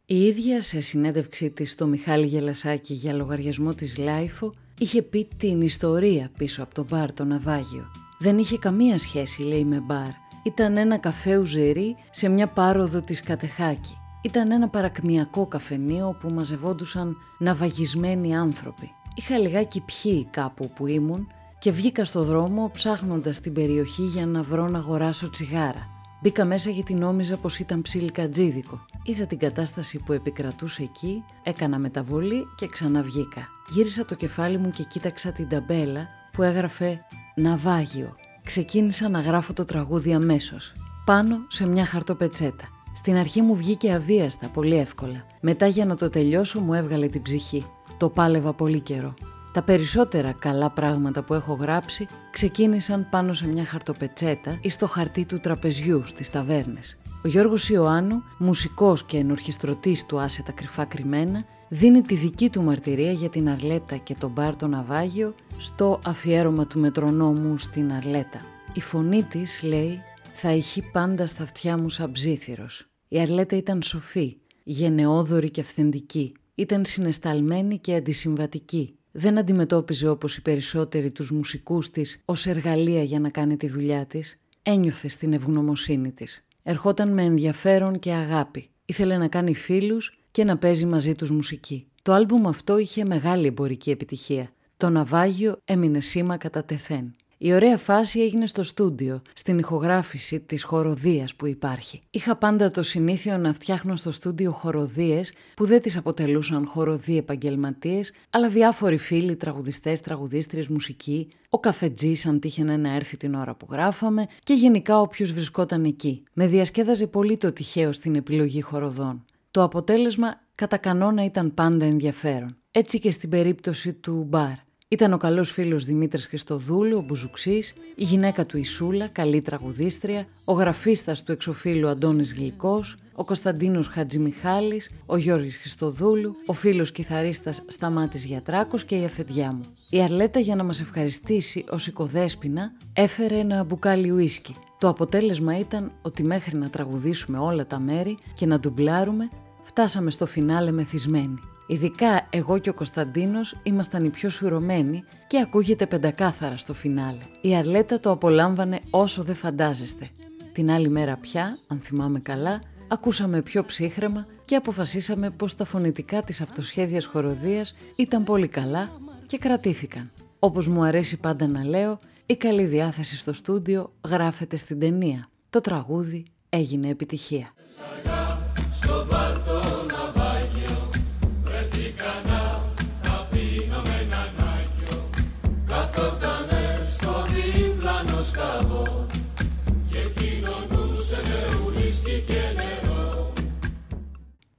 [0.06, 5.62] Η ίδια σε συνέντευξή της στο Μιχάλη Γελασάκη για λογαριασμό της LiFO είχε πει την
[5.62, 7.92] ιστορία πίσω από το μπαρ το ναυάγιο.
[8.20, 10.10] Δεν είχε καμία σχέση λέει με μπαρ.
[10.44, 14.01] Ήταν ένα καφέ ουζερί σε μια πάροδο της Κατεχάκη.
[14.22, 18.92] Ήταν ένα παρακμιακό καφενείο που μαζευόντουσαν ναυαγισμένοι άνθρωποι.
[19.16, 21.28] Είχα λιγάκι πιει κάπου που ήμουν
[21.60, 25.90] και βγήκα στο δρόμο ψάχνοντας την περιοχή για να βρω να αγοράσω τσιγάρα.
[26.22, 28.86] Μπήκα μέσα γιατί νόμιζα πως ήταν ψιλικατζίδικο.
[29.04, 33.48] Είδα την κατάσταση που επικρατούσε εκεί, έκανα μεταβολή και ξαναβγήκα.
[33.70, 37.06] Γύρισα το κεφάλι μου και κοίταξα την ταμπέλα που έγραφε
[37.36, 38.16] «Ναυάγιο».
[38.44, 40.74] Ξεκίνησα να γράφω το τραγούδι αμέσως.
[41.06, 42.81] Πάνω σε μια χαρτοπετσέτα.
[42.94, 45.24] Στην αρχή μου βγήκε αβίαστα, πολύ εύκολα.
[45.40, 47.66] Μετά για να το τελειώσω μου έβγαλε την ψυχή.
[47.98, 49.14] Το πάλευα πολύ καιρό.
[49.54, 55.26] Τα περισσότερα καλά πράγματα που έχω γράψει ξεκίνησαν πάνω σε μια χαρτοπετσέτα ή στο χαρτί
[55.26, 56.98] του τραπεζιού στις ταβέρνες.
[57.24, 62.64] Ο Γιώργος Ιωάννου, μουσικός και ενορχιστρωτής του Άσε τα κρυφά κρυμμένα, δίνει τη δική του
[62.64, 68.42] μαρτυρία για την Αρλέτα και τον μπαρ το Ναυάγιο στο αφιέρωμα του μετρονόμου στην Αρλέτα.
[68.74, 70.02] Η φωνή της, λέει,
[70.44, 72.88] θα ηχεί πάντα στα αυτιά μου σαν ψήθυρος.
[73.08, 76.34] Η Αρλέτα ήταν σοφή, γενναιόδορη και αυθεντική.
[76.56, 78.96] Ήταν συνεσταλμένη και αντισυμβατική.
[79.12, 84.06] Δεν αντιμετώπιζε όπως οι περισσότεροι τους μουσικούς της ως εργαλεία για να κάνει τη δουλειά
[84.06, 84.40] της.
[84.62, 86.46] Ένιωθε στην ευγνωμοσύνη της.
[86.64, 88.70] Ερχόταν με ενδιαφέρον και αγάπη.
[88.86, 91.88] Ήθελε να κάνει φίλους και να παίζει μαζί τους μουσική.
[92.02, 94.52] Το άλμπουμ αυτό είχε μεγάλη εμπορική επιτυχία.
[94.78, 97.16] Το ναυάγιο έμεινε σήμα κατά τεθέν.
[97.44, 102.00] Η ωραία φάση έγινε στο στούντιο, στην ηχογράφηση της χοροδίας που υπάρχει.
[102.10, 108.14] Είχα πάντα το συνήθειο να φτιάχνω στο στούντιο χοροδίες που δεν τις αποτελούσαν χοροδοί επαγγελματίες,
[108.30, 113.68] αλλά διάφοροι φίλοι, τραγουδιστές, τραγουδίστριες, μουσικοί, ο καφετζής αν τύχαινε να έρθει την ώρα που
[113.72, 116.24] γράφαμε και γενικά όποιος βρισκόταν εκεί.
[116.34, 119.26] Με διασκέδαζε πολύ το τυχαίο στην επιλογή χοροδών.
[119.52, 122.58] Το αποτέλεσμα κατά κανόνα ήταν πάντα ενδιαφέρον.
[122.72, 124.70] Έτσι και στην περίπτωση του μπαρ.
[124.94, 130.54] Ήταν ο καλός φίλος Δημήτρης Χριστοδούλου, ο Μπουζουξής, η γυναίκα του Ισούλα, καλή τραγουδίστρια, ο
[130.54, 138.26] γραφίστας του εξοφίλου Αντώνης Γλυκός, ο Κωνσταντίνος Χατζημιχάλης, ο Γιώργης Χριστοδούλου, ο φίλος κιθαρίστας Σταμάτης
[138.26, 139.66] Γιατράκος και η αφεντιά μου.
[139.90, 144.56] Η Αρλέτα για να μας ευχαριστήσει ως οικοδέσποινα έφερε ένα μπουκάλι ουίσκι.
[144.78, 149.30] Το αποτέλεσμα ήταν ότι μέχρι να τραγουδήσουμε όλα τα μέρη και να ντουμπλάρουμε,
[149.64, 151.40] φτάσαμε στο φινάλε μεθυσμένοι.
[151.72, 157.22] Ειδικά εγώ και ο Κωνσταντίνος ήμασταν οι πιο σουρωμένοι και ακούγεται πεντακάθαρα στο φινάλε.
[157.42, 160.10] Η Αρλέτα το απολάμβανε όσο δεν φαντάζεστε.
[160.52, 166.22] Την άλλη μέρα πια, αν θυμάμαι καλά, ακούσαμε πιο ψύχρεμα και αποφασίσαμε πως τα φωνητικά
[166.22, 168.90] της αυτοσχέδιας χοροδίας ήταν πολύ καλά
[169.28, 170.12] και κρατήθηκαν.
[170.40, 175.30] Όπως μου αρέσει πάντα να λέω, η καλή διάθεση στο στούντιο γράφεται στην ταινία.
[175.50, 177.54] Το τραγούδι έγινε επιτυχία.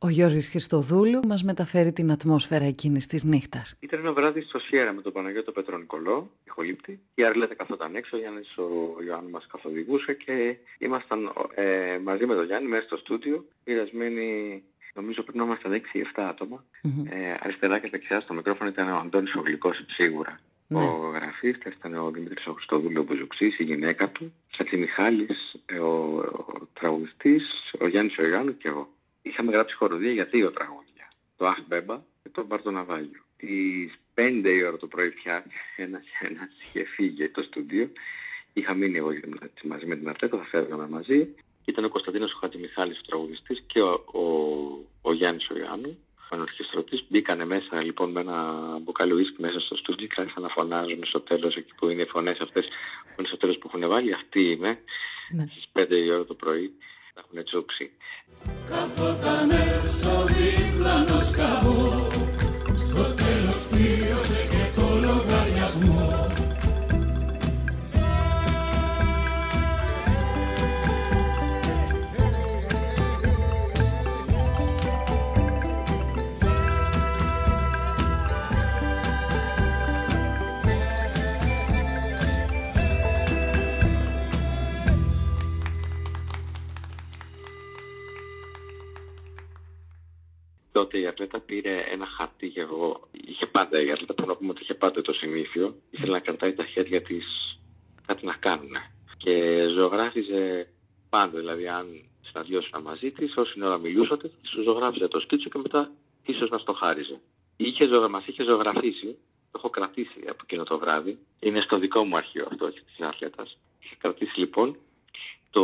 [0.04, 3.76] Ο Γιώργης Χριστοδούλου μας μεταφέρει την ατμόσφαιρα εκείνης της νύχτας.
[3.80, 7.00] Ήταν ένα βράδυ στο Σιέρα με τον Παναγιώτο Πετρονικολό, ηχολήπτη.
[7.14, 12.34] Η Αρλέτα καθόταν έξω, ο Γιάννης ο Ιωάννου μας καθοδηγούσε και ήμασταν ε, μαζί με
[12.34, 14.62] τον Γιάννη μέσα στο στούντιο, πειρασμένοι
[14.94, 15.82] Νομίζω πρέπει να ήμασταν
[16.14, 16.64] 6-7 ατομα
[17.10, 19.42] Ε, αριστερά και δεξιά στο μικρόφωνο ήταν ο Αντώνης ο
[19.86, 20.40] σίγουρα.
[20.68, 20.80] Ναι.
[20.80, 25.84] Ο γραφίστα ήταν ο Δημήτρης ο Χριστόδουλο ο Μπουζουξής, η γυναίκα του, Σατσι Μιχάλης, ο,
[25.84, 27.44] ο τραγουδιστής,
[27.80, 28.88] ο Γιάννης ο Ιωάννου και εγώ
[29.22, 31.08] είχαμε γράψει χοροδία για δύο τραγούδια.
[31.36, 33.20] το Αχ Μπέμπα και το Μπαρτοναβάγιο.
[33.36, 35.44] Τις 5 η ώρα το πρωί πια
[35.76, 37.90] ένας, ένας είχε φύγει το στούντιο.
[38.52, 39.10] Είχα μείνει εγώ
[39.64, 41.34] μαζί με την Αρτέτα, θα φεύγαμε μαζί.
[41.64, 44.22] Ήταν ο Κωνσταντίνος Χατζημιχάλης ο τραγουδιστής και ο, ο,
[45.02, 45.98] ο Γιάννης ο Ιωάννου,
[46.30, 47.04] ο ενορχιστρωτής.
[47.08, 51.20] Μπήκανε μέσα λοιπόν με ένα μπουκάλι ουίσκι μέσα στο στούντιο και άρχισαν να φωνάζουν στο
[51.20, 52.68] τέλος εκεί που είναι οι φωνές αυτές
[53.04, 54.12] που είναι στο τέλος που έχουν βάλει.
[54.12, 54.78] Αυτή είμαι
[55.30, 55.46] ναι.
[55.46, 56.72] στις 5 η ώρα το πρωί.
[57.14, 57.90] Θα έχουν τσούξει.
[58.70, 62.10] Καθότανε στο δίπλανο σκαμπό
[62.76, 66.21] στο τέλος πλήρωσε και το λογαριασμό
[90.72, 93.08] τότε η Ατλέτα πήρε ένα χαρτί και εγώ.
[93.26, 95.74] Είχε πάντα η Ατλέτα, πρέπει να πούμε ότι είχε πάντα το συνήθειο.
[95.90, 97.24] Ήθελε να κρατάει τα χέρια της
[98.06, 98.72] κάτι να κάνουν.
[99.16, 100.66] Και ζωγράφιζε
[101.10, 101.86] πάντα, δηλαδή αν
[102.20, 105.90] συναντιώσουν μαζί της, όση ώρα μιλούσατε, σου ζωγράφιζε το σκίτσο και μετά
[106.26, 107.20] ίσως να στο χάριζε.
[107.56, 109.18] Είχε, μας είχε ζωγραφίσει,
[109.50, 111.18] το έχω κρατήσει από εκείνο το βράδυ.
[111.40, 113.58] Είναι στο δικό μου αρχείο αυτό της Ατλέτας.
[113.80, 114.76] Είχε κρατήσει λοιπόν
[115.50, 115.62] το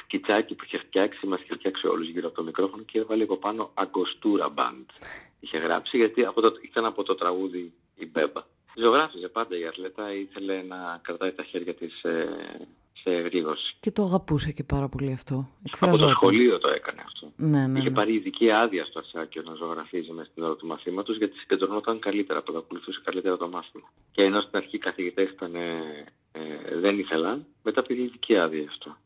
[0.00, 3.36] σκιτσάκι που είχε φτιάξει, μας είχε φτιάξει όλους γύρω από το μικρόφωνο και έβαλε από
[3.36, 4.84] πάνω Αγκοστούρα Band.
[5.40, 8.42] Είχε γράψει γιατί από το, ήταν από το τραγούδι η Μπέμπα.
[8.74, 12.28] Ζωγράφιζε πάντα η Ατλέτα, ήθελε να κρατάει τα χέρια της σε,
[13.02, 13.76] σε γρήγορση.
[13.80, 15.48] Και το αγαπούσε και πάρα πολύ αυτό.
[15.80, 17.32] Από το σχολείο το έκανε αυτό.
[17.36, 17.94] Ναι, ναι, Είχε ναι.
[17.94, 22.42] πάρει ειδική άδεια στο Ασάκιο να ζωγραφίζει μέσα στην ώρα του μαθήματος γιατί συγκεντρωνόταν καλύτερα,
[22.42, 23.92] παρακολουθούσε καλύτερα το μάθημα.
[24.12, 25.34] Και ενώ στην αρχή οι καθηγητές
[26.32, 28.96] ε, δεν ήθελαν, μετά πήρε ειδική άδεια αυτό.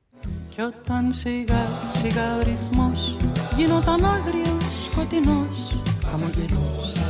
[0.48, 3.16] Κι όταν σιγά σιγά ο ρυθμός
[3.56, 7.06] γινόταν άγριος σκοτεινός χαμογελούσε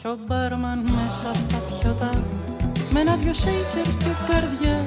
[0.00, 2.10] Κι ο μπάρμαν μέσα στα πιωτά
[2.90, 4.86] με ένα δυο σέικερ στην καρδιά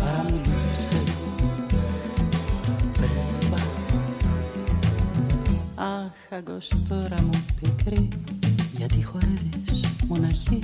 [0.00, 1.02] παραμιλούσε.
[2.98, 3.62] Μπέμπα
[5.74, 8.08] Αχ αγκοστόρα μου πικρή
[8.76, 10.62] γιατί χορεύεις μοναχή;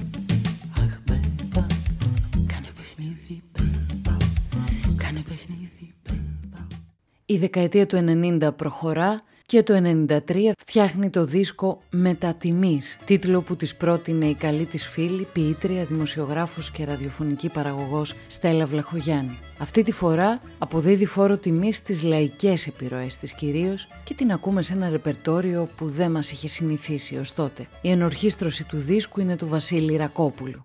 [7.28, 8.04] Η δεκαετία του
[8.40, 9.74] 90 προχωρά και το
[10.08, 10.18] 93
[10.58, 16.84] φτιάχνει το δίσκο «Μετατιμής», τίτλο που της πρότεινε η καλή της φίλη, ποιήτρια, δημοσιογράφος και
[16.84, 19.38] ραδιοφωνική παραγωγός Στέλλα Βλαχογιάννη.
[19.58, 24.72] Αυτή τη φορά αποδίδει φόρο τιμή στις λαϊκές επιρροές της κυρίως και την ακούμε σε
[24.72, 27.66] ένα ρεπερτόριο που δεν μας είχε συνηθίσει ως τότε.
[27.80, 30.64] Η ενορχίστρωση του δίσκου είναι του Βασίλη Ρακόπουλου.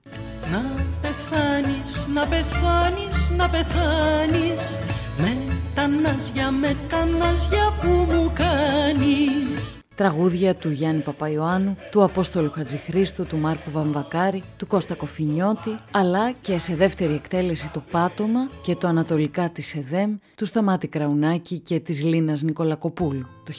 [0.52, 4.78] Να πεθάνεις, να πεθάνεις, να πεθάνεις
[5.18, 12.52] με τα ναζιά, με τα ναζιά που μου κάνεις Τραγούδια του Γιάννη Παπαϊωάννου, του Απόστολου
[12.52, 18.76] Χατζηχρήστου, του Μάρκου Βαμβακάρη, του Κώστα Κοφινιώτη, αλλά και σε δεύτερη εκτέλεση το Πάτωμα και
[18.76, 23.28] το Ανατολικά της ΕΔΕΜ, του Σταμάτη Κραουνάκη και της Λίνας Νικολακοπούλου.
[23.46, 23.54] Το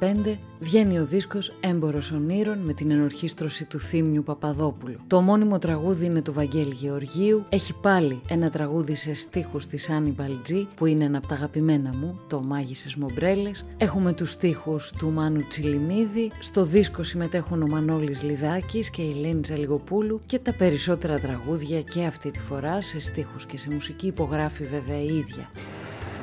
[0.00, 4.96] 1995 βγαίνει ο δίσκος «Έμπορος ονείρων» με την ενορχίστρωση του Θήμιου Παπαδόπουλου.
[5.06, 10.10] Το ομώνυμο τραγούδι είναι του Βαγγέλη Γεωργίου, έχει πάλι ένα τραγούδι σε στίχους της Άννη
[10.10, 13.64] Μπαλτζή που είναι ένα από τα αγαπημένα μου, το «Μάγισσες Μομπρέλες».
[13.76, 19.40] Έχουμε τους στίχους του Μάνου Τσιλιμίδη, στο δίσκο συμμετέχουν ο Μανώλης Λιδάκης και η Ελένη
[19.40, 24.64] Τζαλιγοπούλου και τα περισσότερα τραγούδια και αυτή τη φορά σε στίχους και σε μουσική υπογράφει
[24.64, 25.50] βέβαια η ίδια.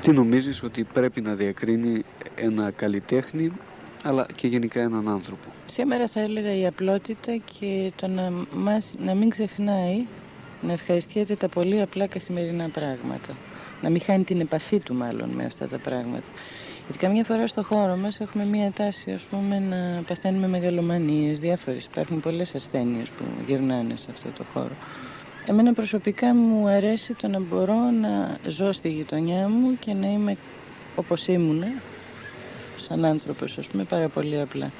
[0.02, 2.04] Τι νομίζεις ότι πρέπει να διακρίνει
[2.36, 3.52] ένα καλλιτέχνη
[4.08, 5.50] αλλά και γενικά έναν άνθρωπο.
[5.65, 10.06] Σήμερα θα έλεγα η απλότητα και το να, μας, να μην ξεχνάει
[10.62, 13.36] να ευχαριστιέται τα πολύ απλά καθημερινά πράγματα.
[13.82, 16.28] Να μην χάνει την επαφή του μάλλον με αυτά τα πράγματα.
[16.86, 21.86] Γιατί καμιά φορά στο χώρο μας έχουμε μία τάση ας πούμε να παθαίνουμε μεγαλομανίες διάφορες.
[21.86, 24.76] Υπάρχουν πολλές ασθένειες που γυρνάνε σε αυτό το χώρο.
[25.46, 30.38] Εμένα προσωπικά μου αρέσει το να μπορώ να ζω στη γειτονιά μου και να είμαι
[30.96, 31.63] όπως ήμουν,
[32.88, 34.71] σαν άνθρωπος ας πούμε, πάρα πολύ απλά.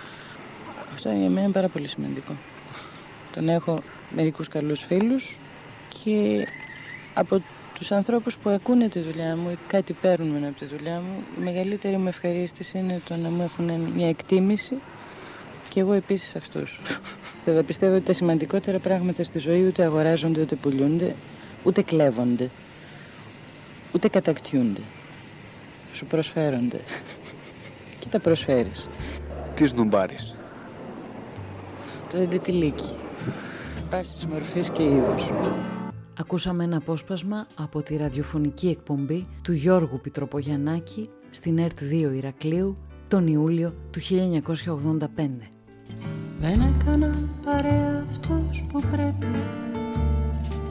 [0.94, 2.36] Αυτό για μένα είναι πάρα πολύ σημαντικό.
[3.34, 3.82] Το να έχω
[4.16, 5.36] μερικούς καλούς φίλους
[6.04, 6.48] και
[7.14, 7.42] από
[7.74, 11.44] τους ανθρώπους που ακούνε τη δουλειά μου ή κάτι παίρνουν από τη δουλειά μου, η
[11.44, 14.78] μεγαλύτερη μου ευχαρίστηση είναι το να μου έχουν μια εκτίμηση
[15.70, 16.80] και εγώ επίσης αυτούς.
[17.46, 21.16] Βέβαια πιστεύω ότι τα σημαντικότερα πράγματα στη ζωή ούτε αγοράζονται, ούτε πουλιούνται,
[21.64, 22.50] ούτε κλέβονται,
[23.94, 24.82] ούτε κατακτιούνται.
[25.94, 26.80] Σου προσφέρονται.
[28.08, 28.88] Και τα προσφέρεις.
[29.56, 30.36] Τις σνουμπάρεις.
[32.12, 32.90] Το δεντετηλίκι.
[33.90, 35.24] Πάσης μορφής και είδους.
[36.20, 43.28] Ακούσαμε ένα απόσπασμα από τη ραδιοφωνική εκπομπή του Γιώργου Πιτροπογιαννάκη στην ΕΡΤ 2 Ηρακλείου τον
[43.28, 45.50] Ιούλιο του 1985.
[46.40, 47.14] Δεν έκανα
[47.46, 49.28] παρέα αυτούς που πρέπει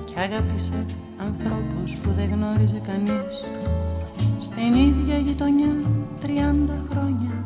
[0.04, 0.84] Κι αγάπησε
[1.18, 3.44] ανθρώπους που δεν γνώριζε κανείς
[4.40, 5.76] Στην ίδια γειτονιά
[6.20, 7.44] τριάντα χρόνια.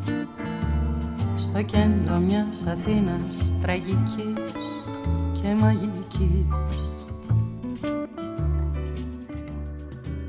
[1.37, 4.41] Στο κέντρο μιας Αθήνας τραγικής
[5.41, 6.80] και μαγικής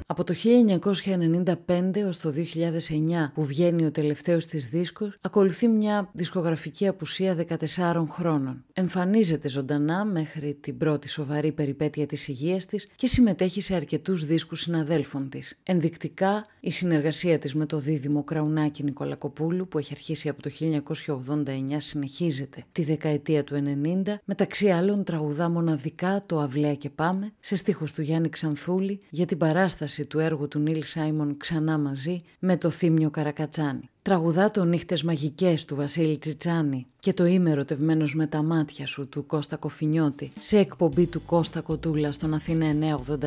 [0.06, 6.86] Από το 1995 ως το 2009 που βγαίνει ο τελευταίος της δίσκος, ακολουθεί μια δισκογραφική
[6.86, 8.64] απουσία 14 χρόνων.
[8.72, 14.60] Εμφανίζεται ζωντανά μέχρι την πρώτη σοβαρή περιπέτεια της υγείας της και συμμετέχει σε αρκετούς δίσκους
[14.60, 15.58] συναδέλφων της.
[15.62, 21.76] Ενδεικτικά, η συνεργασία της με το δίδυμο Κραουνάκη Νικολακοπούλου που έχει αρχίσει από το 1989
[21.76, 23.62] συνεχίζεται τη δεκαετία του
[24.04, 29.26] 90, μεταξύ άλλων τραγουδά μοναδικά το «Αυλαία και πάμε» σε στίχους του Γιάννη Ξανθούλη για
[29.26, 33.90] την παράσταση του έργου του Νίλ Σάιμον ξανά μαζί με το Θήμιο Καρακατσάνη.
[34.04, 39.08] Τραγουδά το «Νύχτες μαγικές» του Βασίλη Τσιτσάνη και το «Είμαι ερωτευμένος με τα μάτια σου»
[39.08, 43.22] του Κώστα Κοφινιώτη σε εκπομπή του Κώστα Κοτούλα στον Αθήνα 984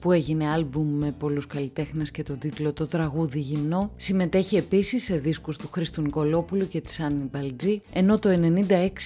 [0.00, 3.90] που έγινε άλμπουμ με πολλούς καλλιτέχνες και τον τίτλο «Το τραγούδι γυμνό».
[3.96, 8.28] Συμμετέχει επίσης σε δίσκους του Χρήστου Νικολόπουλου και της Άννη Μπαλτζή ενώ το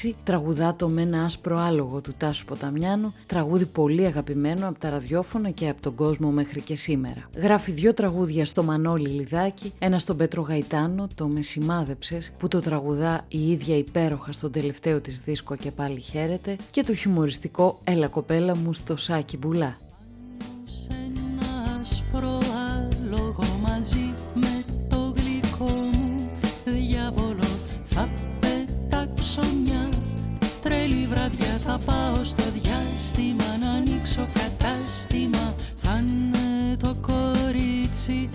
[0.02, 4.90] 96 τραγουδά το «Με ένα άσπρο άλογο» του Τάσου Ποταμιάνου τραγούδι πολύ αγαπημένο από τα
[4.90, 7.30] ραδιόφωνα και από τον κόσμο μέχρι και σήμερα.
[7.36, 10.82] Γράφει δύο τραγούδια στο Μανώλη Λιδάκη, ένα στον Πέτρο Γαϊτά
[11.14, 16.00] το «Με σημάδεψες» που το τραγουδά η ίδια υπέροχα στον τελευταίο της δίσκο και πάλι
[16.00, 19.78] χαίρεται και το χιουμοριστικό «Έλα κοπέλα μου» στο Σάκι Μπουλά.
[23.76, 26.30] μαζί με το γλυκό μου
[26.64, 27.44] διάβολο
[27.84, 28.08] θα
[28.40, 29.88] πετάξω μια
[30.62, 38.28] τρέλη βραδιά θα πάω στο διάστημα να ανοίξω κατάστημα θα είναι το κορίτσι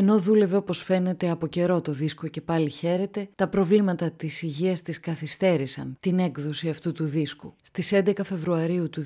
[0.00, 4.82] ενώ δούλευε όπως φαίνεται από καιρό το δίσκο και πάλι χαίρεται, τα προβλήματα της υγείας
[4.82, 7.54] της καθυστέρησαν την έκδοση αυτού του δίσκου.
[7.62, 9.02] Στις 11 Φεβρουαρίου του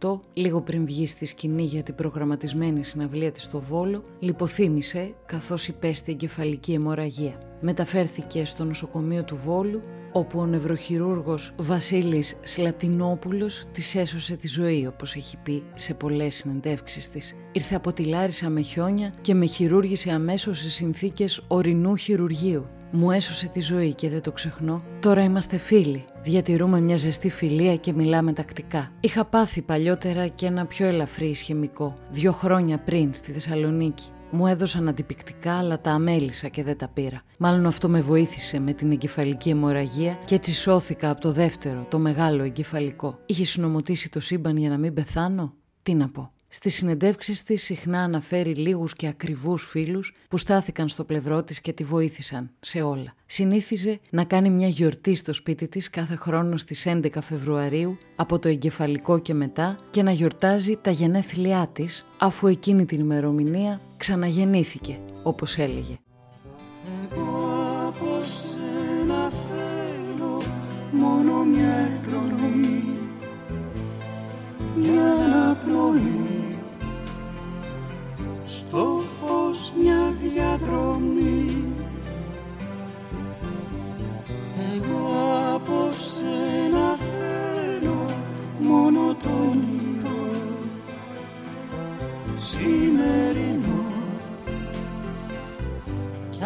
[0.00, 5.68] 2008, λίγο πριν βγει στη σκηνή για την προγραμματισμένη συναυλία της στο Βόλο, λιποθύμησε καθώς
[5.68, 7.38] υπέστη εγκεφαλική αιμορραγία.
[7.66, 15.14] Μεταφέρθηκε στο νοσοκομείο του Βόλου όπου ο νευροχειρούργος Βασίλης Σλατινόπουλος της έσωσε τη ζωή όπως
[15.14, 17.34] έχει πει σε πολλές συνεντεύξεις της.
[17.52, 22.66] Ήρθε από τη Λάρισα με χιόνια και με χειρούργησε αμέσως σε συνθήκες ορεινού χειρουργείου.
[22.90, 24.80] Μου έσωσε τη ζωή και δεν το ξεχνώ.
[25.00, 26.04] Τώρα είμαστε φίλοι.
[26.22, 28.92] Διατηρούμε μια ζεστή φιλία και μιλάμε τακτικά.
[29.00, 34.04] Είχα πάθει παλιότερα και ένα πιο ελαφρύ ισχυμικό, δύο χρόνια πριν στη Θεσσαλονίκη.
[34.34, 37.22] Μου έδωσαν αντιπικτικά, αλλά τα αμέλησα και δεν τα πήρα.
[37.38, 41.98] Μάλλον αυτό με βοήθησε με την εγκεφαλική αιμορραγία και έτσι σώθηκα από το δεύτερο, το
[41.98, 43.18] μεγάλο εγκεφαλικό.
[43.26, 46.33] Είχε συνομωτήσει το σύμπαν για να μην πεθάνω; Τι να πω.
[46.54, 51.72] Στις συνεντεύξεις της συχνά αναφέρει λίγους και ακριβούς φίλους που στάθηκαν στο πλευρό της και
[51.72, 53.14] τη βοήθησαν σε όλα.
[53.26, 58.48] Συνήθιζε να κάνει μια γιορτή στο σπίτι της κάθε χρόνο στις 11 Φεβρουαρίου από το
[58.48, 65.58] εγκεφαλικό και μετά και να γιορτάζει τα γενέθλιά της αφού εκείνη την ημερομηνία ξαναγεννήθηκε, όπως
[65.58, 65.98] έλεγε.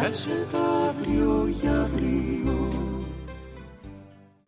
[0.09, 2.67] Άσε τα αύριο για αύριο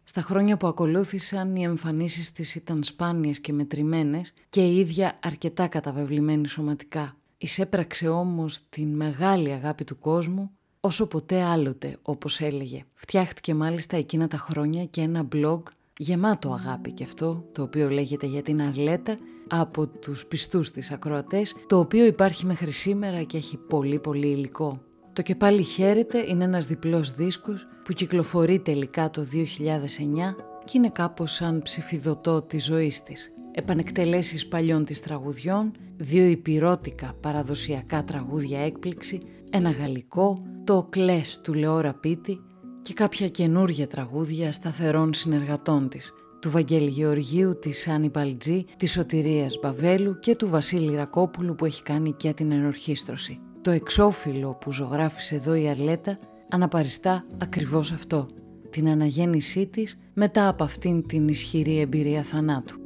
[0.04, 5.68] Στα χρόνια που ακολούθησαν οι εμφανίσεις της ήταν σπάνιες και μετρημένες και η ίδια αρκετά
[5.68, 7.16] καταβεβλημένη σωματικά.
[7.38, 12.84] Εισέπραξε όμως την μεγάλη αγάπη του κόσμου όσο ποτέ άλλοτε όπως έλεγε.
[12.94, 15.62] Φτιάχτηκε μάλιστα εκείνα τα χρόνια και ένα blog
[15.98, 19.18] γεμάτο αγάπη και αυτό το οποίο λέγεται για την Αρλέτα
[19.48, 24.82] από τους πιστούς της ακροατές το οποίο υπάρχει μέχρι σήμερα και έχει πολύ πολύ υλικό.
[25.14, 30.36] Το «Και πάλι χαίρεται» είναι ένας διπλός δίσκος που κυκλοφορεί τελικά το 2009
[30.66, 33.32] και είναι κάπως σαν ψηφιδωτό της ζωής της.
[33.52, 41.94] Επανεκτελέσεις παλιών της τραγουδιών, δύο υπηρώτικα παραδοσιακά τραγούδια έκπληξη, ένα γαλλικό, το «Κλές» του Λεώρα
[41.94, 42.42] Πίτη
[42.82, 49.60] και κάποια καινούργια τραγούδια σταθερών συνεργατών της, του Βαγγέλη Γεωργίου, της Άννη Μπαλτζή, της Σωτηρίας
[49.62, 53.40] Μπαβέλου και του Βασίλη Ρακόπουλου που έχει κάνει και την ενορχίστρωση.
[53.62, 58.28] Το εξώφυλλο που ζωγράφησε εδώ η Αρλέτα αναπαριστά ακριβώς αυτό,
[58.70, 62.80] την αναγέννησή της μετά από αυτήν την ισχυρή εμπειρία θανάτου.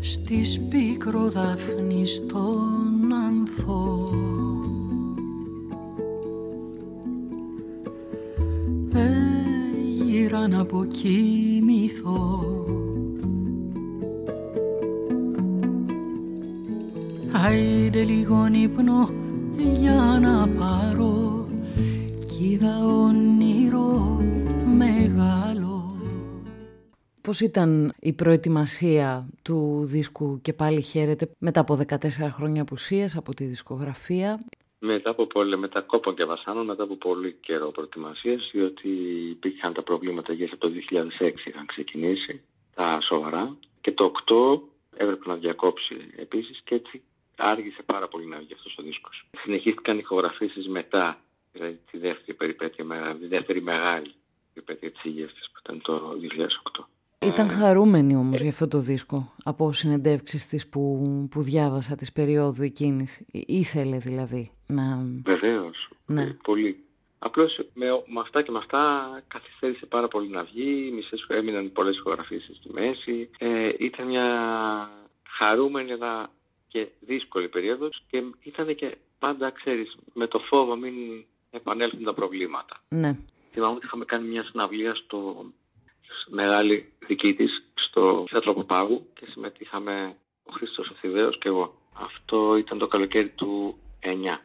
[0.00, 4.08] Στη σπίκρο δάφνη στον ανθό
[8.94, 12.61] Έγιρα να αποκοιμηθώ
[17.34, 19.08] Άιντε λίγο ύπνο
[19.56, 21.46] για να πάρω
[22.26, 24.20] κι είδα όνειρο
[24.76, 26.00] μεγάλο.
[27.20, 31.96] Πώς ήταν η προετοιμασία του δίσκου και πάλι χαίρεται μετά από 14
[32.30, 34.44] χρόνια απουσίας από τη δισκογραφία;
[34.78, 38.88] Μετά από πολύ, μετά κόπων και βασάνων, μετά από πολύ καιρό προετοιμασίας, διότι
[39.30, 42.40] υπήρχαν τα προβλήματα για το 2006 είχαν ξεκινήσει,
[42.74, 43.56] τα σοβαρά.
[43.80, 44.60] Και το 8
[44.96, 47.02] έπρεπε να διακόψει επίσης και έτσι
[47.42, 49.24] άργησε πάρα πολύ να βγει αυτός ο δίσκος.
[49.42, 51.18] Συνεχίστηκαν ηχογραφήσεις μετά,
[51.52, 52.84] δηλαδή τη δεύτερη περιπέτεια,
[53.20, 54.14] τη δεύτερη μεγάλη
[54.54, 56.16] περιπέτεια της υγείας της που ήταν το
[56.78, 56.86] 2008.
[57.18, 60.82] Ήταν χαρούμενη όμως για αυτό το δίσκο από συνεντεύξεις της που,
[61.30, 63.24] που διάβασα της περίοδου εκείνης.
[63.32, 64.82] Ήθελε δηλαδή να...
[65.24, 66.26] Βεβαίως, ναι.
[66.42, 66.84] πολύ.
[67.18, 71.96] Απλώς με, με, αυτά και με αυτά καθυστέρησε πάρα πολύ να βγει, μισές έμειναν πολλές
[71.96, 73.30] ηχογραφήσεις στη μέση.
[73.38, 74.26] Ε, ήταν μια
[75.28, 76.30] χαρούμενη αλλά
[76.72, 80.94] και δύσκολη περίοδος και ήταν και πάντα, ξέρεις, με το φόβο μην
[81.50, 82.82] επανέλθουν τα προβλήματα.
[82.88, 83.16] Ναι.
[83.52, 85.46] Θυμάμαι ότι είχαμε κάνει μια συναυλία στο
[86.28, 91.74] μεγάλη δική της στο θέατρο Παπάγου και συμμετείχαμε ο Χρήστος ο και εγώ.
[91.92, 94.38] Αυτό ήταν το καλοκαίρι του 9.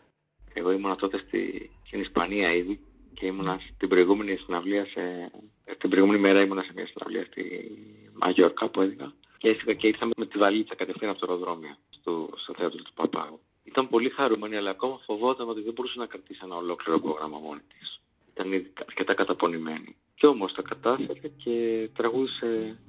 [0.54, 2.80] Εγώ ήμουνα τότε στη, στην Ισπανία ήδη
[3.14, 5.32] και ήμουνα στην προηγούμενη συναυλία σε...
[5.78, 7.72] Την προηγούμενη μέρα ήμουνα σε μια συναυλία στη
[8.14, 12.30] Μαγιόρκα που έδινα και έφυγα και ήρθαμε με τη βαλίτσα κατευθείαν από το αεροδρόμιο στο,
[12.36, 13.40] στο θέατρο του Παπάγου.
[13.64, 17.62] Ήταν πολύ χαρούμενη, αλλά ακόμα φοβόταν ότι δεν μπορούσε να κρατήσει ένα ολόκληρο πρόγραμμα μόνη
[17.68, 18.00] της.
[18.34, 19.96] Ήταν αρκετά καταπονημένη.
[20.16, 22.80] Και όμως τα κατάφερε και τραγούδισε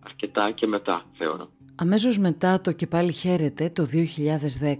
[0.00, 1.50] αρκετά και μετά, θεωρώ.
[1.74, 3.86] Αμέσως μετά το «Και πάλι χαίρεται» το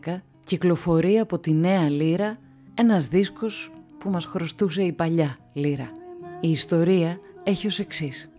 [0.06, 2.38] 2010 κυκλοφορεί από τη νέα λύρα
[2.74, 5.90] ένας δίσκος που μας χρωστούσε η παλιά λύρα.
[6.40, 8.30] Η ιστορία έχει ως εξής.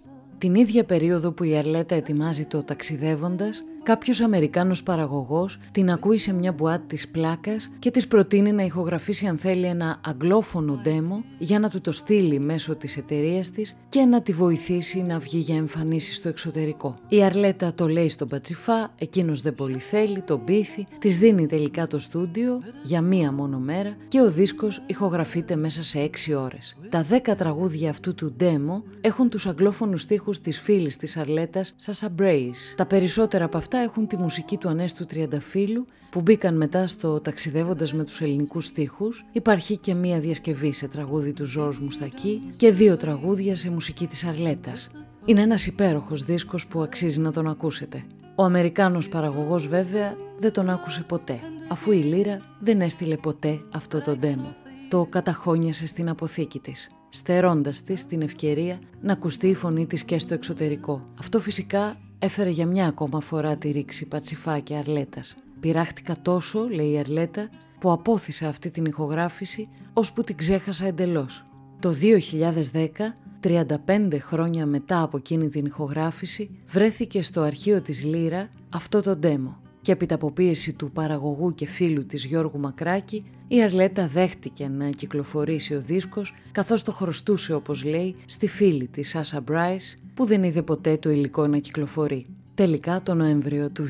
[0.42, 6.34] Την ίδια περίοδο που η Αρλέτα ετοιμάζει το «Ταξιδεύοντας», κάποιος Αμερικάνος παραγωγός την ακούει σε
[6.34, 11.60] μια μπουάτ της πλάκας και της προτείνει να ηχογραφήσει αν θέλει ένα αγγλόφωνο demo για
[11.60, 15.56] να του το στείλει μέσω της εταιρείας της και να τη βοηθήσει να βγει για
[15.56, 16.96] εμφανίσεις στο εξωτερικό.
[17.08, 21.88] Η Αρλέτα το λέει στον Πατσιφά, εκείνος δεν πολύ θέλει, τον πείθει, της δίνει τελικά
[21.88, 26.76] το στούντιο για μία μόνο μέρα και ο δίσκος ηχογραφείται μέσα σε έξι ώρες.
[26.90, 32.10] Τα δέκα τραγούδια αυτού του demo έχουν τους αγγλόφωνους στίχους της φίλης της Αρλέτας, Σάσα
[32.10, 32.74] Μπρέις.
[32.78, 37.22] Τα περισσότερα από αυτά αυτά έχουν τη μουσική του Ανέστου Τριανταφύλου που μπήκαν μετά στο
[37.22, 39.26] «Ταξιδεύοντας με τους ελληνικούς στίχους».
[39.32, 44.24] Υπάρχει και μία διασκευή σε τραγούδι του Ζόρς Μουστακή και δύο τραγούδια σε μουσική της
[44.24, 44.90] Αρλέτας.
[45.26, 48.04] Είναι ένας υπέροχος δίσκος που αξίζει να τον ακούσετε.
[48.36, 54.02] Ο Αμερικάνος παραγωγός βέβαια δεν τον άκουσε ποτέ, αφού η Λύρα δεν έστειλε ποτέ αυτό
[54.02, 54.56] το ντέμο.
[54.90, 60.20] Το καταχώνιασε στην αποθήκη της στερώντας της την ευκαιρία να ακουστεί η φωνή της και
[60.20, 61.08] στο εξωτερικό.
[61.20, 65.36] Αυτό φυσικά έφερε για μια ακόμα φορά τη ρήξη Πατσιφά και Αρλέτας.
[65.60, 67.50] Πειράχτηκα τόσο, λέει η Αρλέτα,
[67.80, 71.46] που απόθυσα αυτή την ηχογράφηση, ώσπου την ξέχασα εντελώς.
[71.80, 79.02] Το 2010, 35 χρόνια μετά από εκείνη την ηχογράφηση, βρέθηκε στο αρχείο της Λύρα αυτό
[79.02, 84.68] το ντέμο και επί πίεση του παραγωγού και φίλου της Γιώργου Μακράκη, η Αρλέτα δέχτηκε
[84.68, 90.26] να κυκλοφορήσει ο δίσκος, καθώς το χρωστούσε όπως λέει στη φίλη της Σάσα Μπράις, που
[90.26, 92.26] δεν είδε ποτέ το υλικό να κυκλοφορεί.
[92.54, 93.86] Τελικά το Νοέμβριο του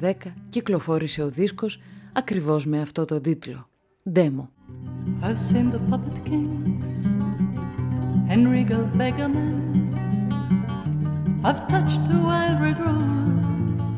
[0.00, 0.12] 2010
[0.48, 1.80] κυκλοφόρησε ο δίσκος
[2.12, 3.68] ακριβώς με αυτό το τίτλο.
[4.12, 4.48] Demo.
[5.22, 6.88] I've seen the puppet kings
[8.32, 9.58] and regal beggarmen
[11.42, 13.96] I've touched the wild red rose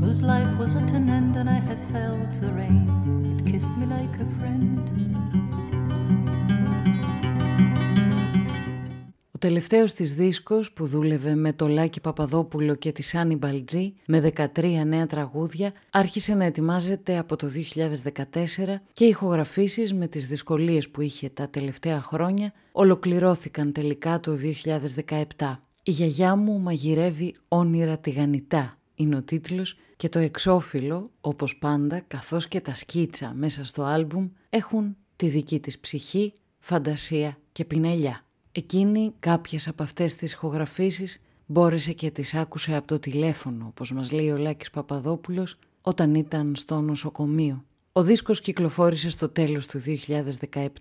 [0.00, 2.86] Whose life was at an end and I have felt the rain
[3.38, 4.82] It kissed me like a friend
[9.36, 14.32] Ο τελευταίος της δίσκος που δούλευε με το Λάκη Παπαδόπουλο και τη Σάνι Μπαλτζή με
[14.54, 18.22] 13 νέα τραγούδια άρχισε να ετοιμάζεται από το 2014
[18.92, 24.36] και οι ηχογραφήσεις με τις δυσκολίες που είχε τα τελευταία χρόνια ολοκληρώθηκαν τελικά το
[25.36, 25.58] 2017.
[25.82, 32.48] «Η γιαγιά μου μαγειρεύει όνειρα τηγανιτά» είναι ο τίτλος και το εξώφυλλο, όπως πάντα, καθώς
[32.48, 38.25] και τα σκίτσα μέσα στο άλμπουμ έχουν τη δική της ψυχή, φαντασία και πινελιά.
[38.58, 44.12] Εκείνη κάποιες από αυτές τις ηχογραφήσεις μπόρεσε και τις άκουσε από το τηλέφωνο, όπως μας
[44.12, 47.64] λέει ο Λάκης Παπαδόπουλος, όταν ήταν στο νοσοκομείο.
[47.92, 49.80] Ο δίσκος κυκλοφόρησε στο τέλος του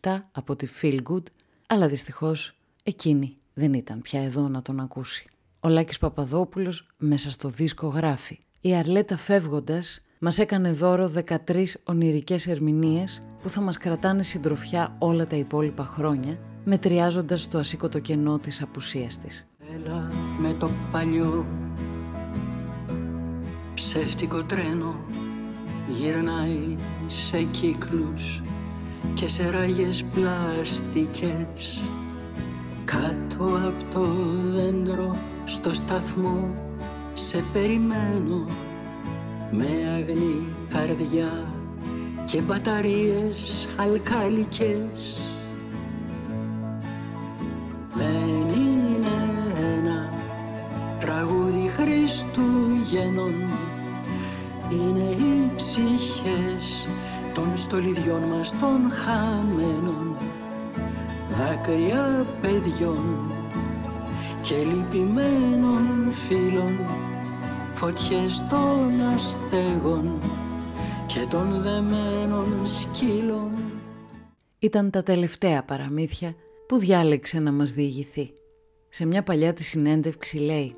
[0.01, 1.23] 2017 από τη Feel Good,
[1.67, 5.29] αλλά δυστυχώς εκείνη δεν ήταν πια εδώ να τον ακούσει.
[5.59, 12.47] Ο Λάκης Παπαδόπουλος μέσα στο δίσκο γράφει «Η Αρλέτα φεύγοντας μας έκανε δώρο 13 ονειρικές
[12.47, 18.61] ερμηνείες που θα μας κρατάνε συντροφιά όλα τα υπόλοιπα χρόνια, μετριάζοντας το ασήκωτο κενό της
[18.61, 19.45] απουσίας της.
[19.73, 21.45] Έλα με το παλιό
[23.73, 24.95] ψεύτικο τρένο.
[25.89, 26.75] Γυρνάει
[27.07, 28.41] σε κύκλους
[29.13, 31.83] και σε ράγες πλαστικές.
[32.85, 34.05] Κάτω από το
[34.45, 36.55] δέντρο στο σταθμό
[37.13, 38.47] σε περιμένω.
[39.51, 41.53] Με αγνή καρδιά
[42.25, 45.24] και μπαταρίες αλκαλικές
[52.95, 53.33] Χριστούγεννων
[54.71, 56.87] είναι οι ψυχές
[57.33, 60.17] των στολιδιών μας των χαμένων.
[61.29, 63.31] Δάκρυα παιδιών
[64.41, 66.79] και λυπημένων φίλων.
[67.69, 70.19] Φωτιές των αστέγων
[71.05, 73.51] και των δεμένων σκύλων.
[74.59, 76.35] Ήταν τα τελευταία παραμύθια
[76.67, 78.31] που διάλεξε να μας διηγηθεί.
[78.89, 80.75] Σε μια παλιά τη συνέντευξη λέει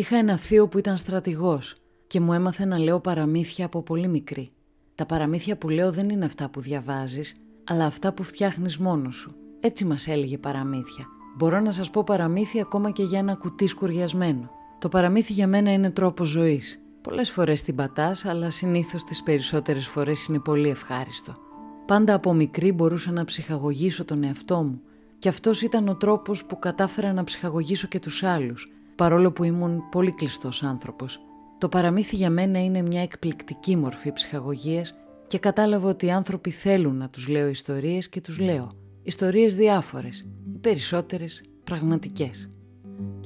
[0.00, 1.74] «Είχα ένα θείο που ήταν στρατηγός
[2.06, 4.50] και μου έμαθε να λέω παραμύθια από πολύ μικρή.
[4.94, 7.34] Τα παραμύθια που λέω δεν είναι αυτά που διαβάζεις,
[7.64, 9.34] αλλά αυτά που φτιάχνεις μόνος σου.
[9.60, 11.06] Έτσι μας έλεγε παραμύθια.
[11.36, 14.50] Μπορώ να σας πω παραμύθια ακόμα και για ένα κουτί σκουριασμένο.
[14.78, 16.82] Το παραμύθι για μένα είναι τρόπο ζωής.
[17.00, 21.34] Πολλές φορές την πατάς, αλλά συνήθως τις περισσότερες φορές είναι πολύ ευχάριστο.
[21.86, 24.80] Πάντα από μικρή μπορούσα να ψυχαγωγήσω τον εαυτό μου
[25.18, 29.88] και αυτός ήταν ο τρόπος που κατάφερα να ψυχαγωγήσω και τους άλλους, παρόλο που ήμουν
[29.90, 31.20] πολύ κλειστός άνθρωπος.
[31.58, 34.94] Το παραμύθι για μένα είναι μια εκπληκτική μορφή ψυχαγωγίας
[35.26, 38.70] και κατάλαβα ότι οι άνθρωποι θέλουν να τους λέω ιστορίες και τους λέω.
[39.02, 42.50] Ιστορίες διάφορες, οι περισσότερες πραγματικές.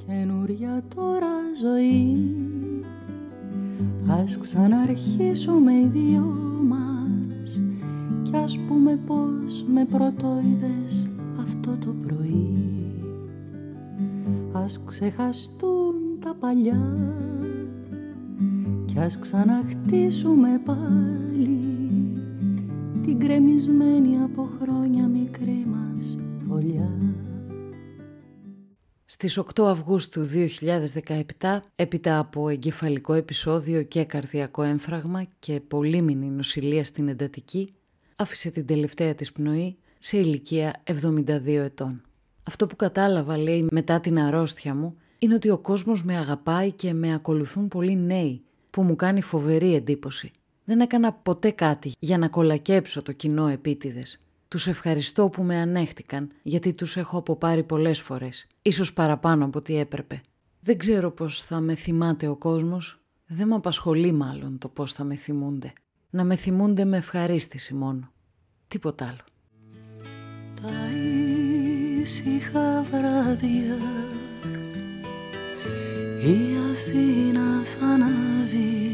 [0.05, 2.17] Καινούρια τώρα ζωή
[4.07, 6.25] Ας ξαναρχίσουμε οι δυο
[6.67, 7.61] μας
[8.21, 11.07] Κι ας πούμε πως με πρωτοειδες
[11.39, 12.74] αυτό το πρωί
[14.65, 17.13] Ας ξεχαστούν τα παλιά
[18.85, 21.59] Κι ας ξαναχτίσουμε πάλι
[23.03, 26.15] Την κρεμισμένη από χρόνια μικρή μας
[26.47, 26.91] φωλιά
[29.05, 30.27] Στις 8 Αυγούστου
[31.39, 37.73] 2017, έπειτα από εγκεφαλικό επεισόδιο και καρδιακό έμφραγμα και πολύμηνη νοσηλεία στην εντατική,
[38.15, 42.04] άφησε την τελευταία της πνοή σε ηλικία 72 ετών.
[42.47, 46.93] Αυτό που κατάλαβα, λέει, μετά την αρρώστια μου, είναι ότι ο κόσμος με αγαπάει και
[46.93, 50.31] με ακολουθούν πολλοί νέοι, που μου κάνει φοβερή εντύπωση.
[50.65, 54.19] Δεν έκανα ποτέ κάτι για να κολακέψω το κοινό επίτηδες.
[54.47, 59.77] Τους ευχαριστώ που με ανέχτηκαν, γιατί τους έχω αποπάρει πολλές φορές, ίσως παραπάνω από ό,τι
[59.77, 60.21] έπρεπε.
[60.59, 65.03] Δεν ξέρω πώς θα με θυμάται ο κόσμος, δεν με απασχολεί μάλλον το πώς θα
[65.03, 65.73] με θυμούνται.
[66.09, 68.11] Να με θυμούνται με ευχαρίστηση μόνο.
[68.67, 69.23] Τίποτα άλλο.
[72.05, 73.77] Τα ήσυχα βράδια.
[76.21, 76.37] Η
[76.71, 78.91] Αθήνα θα ανάβει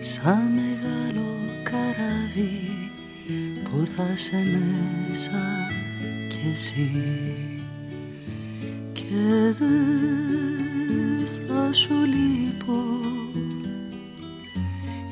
[0.00, 2.90] σαν μεγάλο καράβι
[3.62, 5.68] που θα σε μέσα
[6.28, 6.90] κι εσύ.
[8.92, 12.82] Και δεν θα σου λείπω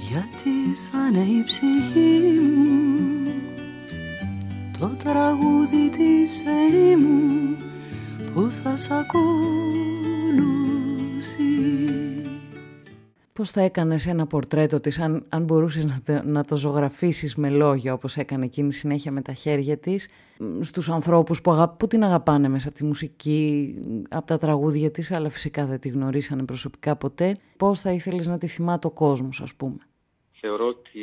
[0.08, 2.51] γιατί θα είναι η ψυχή μου το
[5.04, 7.56] τραγούδι της ερήμου
[8.32, 9.12] που θα σ' ακολουθεί.
[13.32, 17.50] Πώς θα έκανες ένα πορτρέτο της αν, αν μπορούσες να το, να το ζωγραφίσεις με
[17.50, 21.86] λόγια όπως έκανε εκείνη συνέχεια με τα χέρια της μ, στους ανθρώπους που, αγα- που
[21.86, 23.74] την αγαπάνε μέσα από τη μουσική,
[24.08, 27.36] από τα τραγούδια της αλλά φυσικά δεν τη γνωρίσανε προσωπικά ποτέ.
[27.56, 29.78] Πώς θα ήθελες να τη θυμάται ο κόσμος ας πούμε;
[30.40, 31.00] Θεωρώ ότι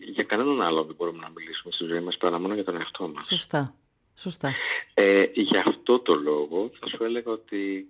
[0.00, 3.08] για κανέναν άλλο δεν μπορούμε να μιλήσουμε στη ζωή μας παρά μόνο για τον εαυτό
[3.08, 3.26] μας.
[3.26, 3.74] Σωστά.
[4.14, 4.54] Σωστά.
[4.94, 7.88] Ε, γι' αυτό το λόγο θα σου έλεγα ότι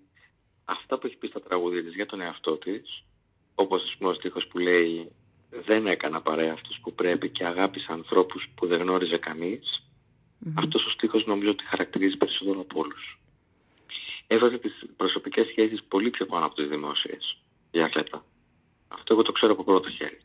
[0.65, 3.05] αυτά που έχει πει στα τραγούδια της για τον εαυτό της,
[3.55, 5.13] όπως ας πούμε ο στίχος που λέει
[5.51, 9.83] «Δεν έκανα παρέα αυτούς που πρέπει και αγάπησα ανθρώπους που δεν γνώριζε κανείς»,
[10.55, 13.19] αυτός ο στίχος νομίζω ότι χαρακτηρίζει περισσότερο από όλους.
[14.27, 17.37] Έβαζε τις προσωπικές σχέσεις πολύ πιο πάνω από τις δημόσιες,
[17.71, 18.25] η Αρλέτα.
[18.89, 20.21] Αυτό εγώ το ξέρω από πρώτο χέρι.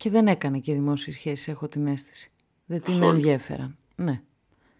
[0.00, 2.30] Και δεν έκανε και δημόσιες σχέσεις, έχω την αίσθηση.
[2.66, 3.14] Δεν την Καθόλου.
[3.14, 3.76] ενδιέφεραν.
[3.96, 4.22] Ναι.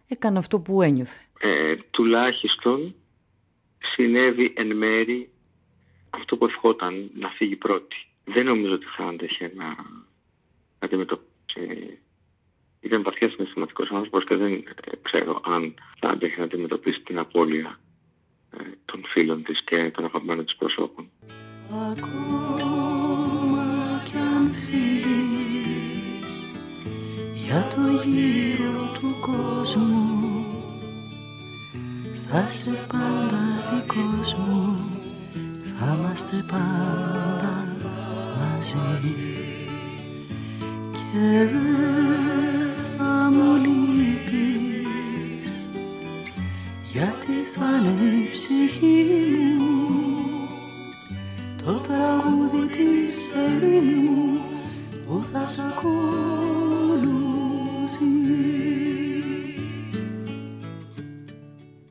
[0.09, 1.21] Έκανε αυτό που ένιωθε.
[1.41, 2.95] ε, τουλάχιστον
[3.79, 5.31] συνέβη εν μέρη
[6.11, 7.97] αυτό που ευχόταν να φύγει πρώτη.
[8.25, 9.77] Δεν νομίζω ότι θα άντεχε να,
[10.79, 11.99] αντιμετωπίσει.
[12.81, 14.65] Ήταν βαθιάς συναισθηματικός άνθρωπος και δεν
[15.03, 17.81] ξέρω αν θα άντεχε να αντιμετωπίσει την απώλεια
[18.85, 21.11] των φίλων της και των αγαπημένων της προσώπων.
[21.71, 22.60] Ακόμα
[27.51, 30.45] για το γύρο του κόσμου
[32.27, 34.85] θα σε πάντα δικός μου
[35.79, 37.65] θα είμαστε πάντα
[38.37, 39.15] μαζί.
[41.13, 41.49] Και
[42.97, 44.89] θα μου λείπεις
[46.93, 49.05] γιατί θα είναι η ψυχή
[49.59, 49.89] μου.
[51.65, 54.41] Το τραγούδι της ερήμου
[55.07, 55.59] που θα σ'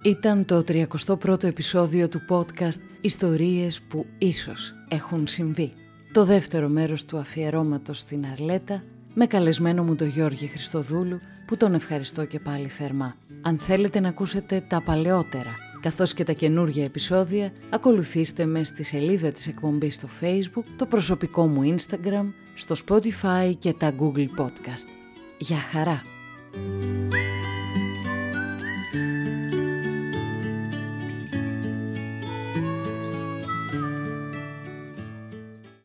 [0.09, 5.73] Ήταν το 31ο επεισόδιο του podcast «Ιστορίες που ίσως έχουν συμβεί».
[6.13, 8.83] Το δεύτερο μέρος του αφιερώματος στην Αρλέτα
[9.13, 13.15] με καλεσμένο μου τον Γιώργη Χριστοδούλου που τον ευχαριστώ και πάλι θερμά.
[13.41, 19.31] Αν θέλετε να ακούσετε τα παλαιότερα καθώς και τα καινούργια επεισόδια, ακολουθήστε με στη σελίδα
[19.31, 24.87] της εκπομπής στο Facebook, το προσωπικό μου Instagram, στο Spotify και τα Google Podcast.
[25.37, 26.01] Γεια χαρά!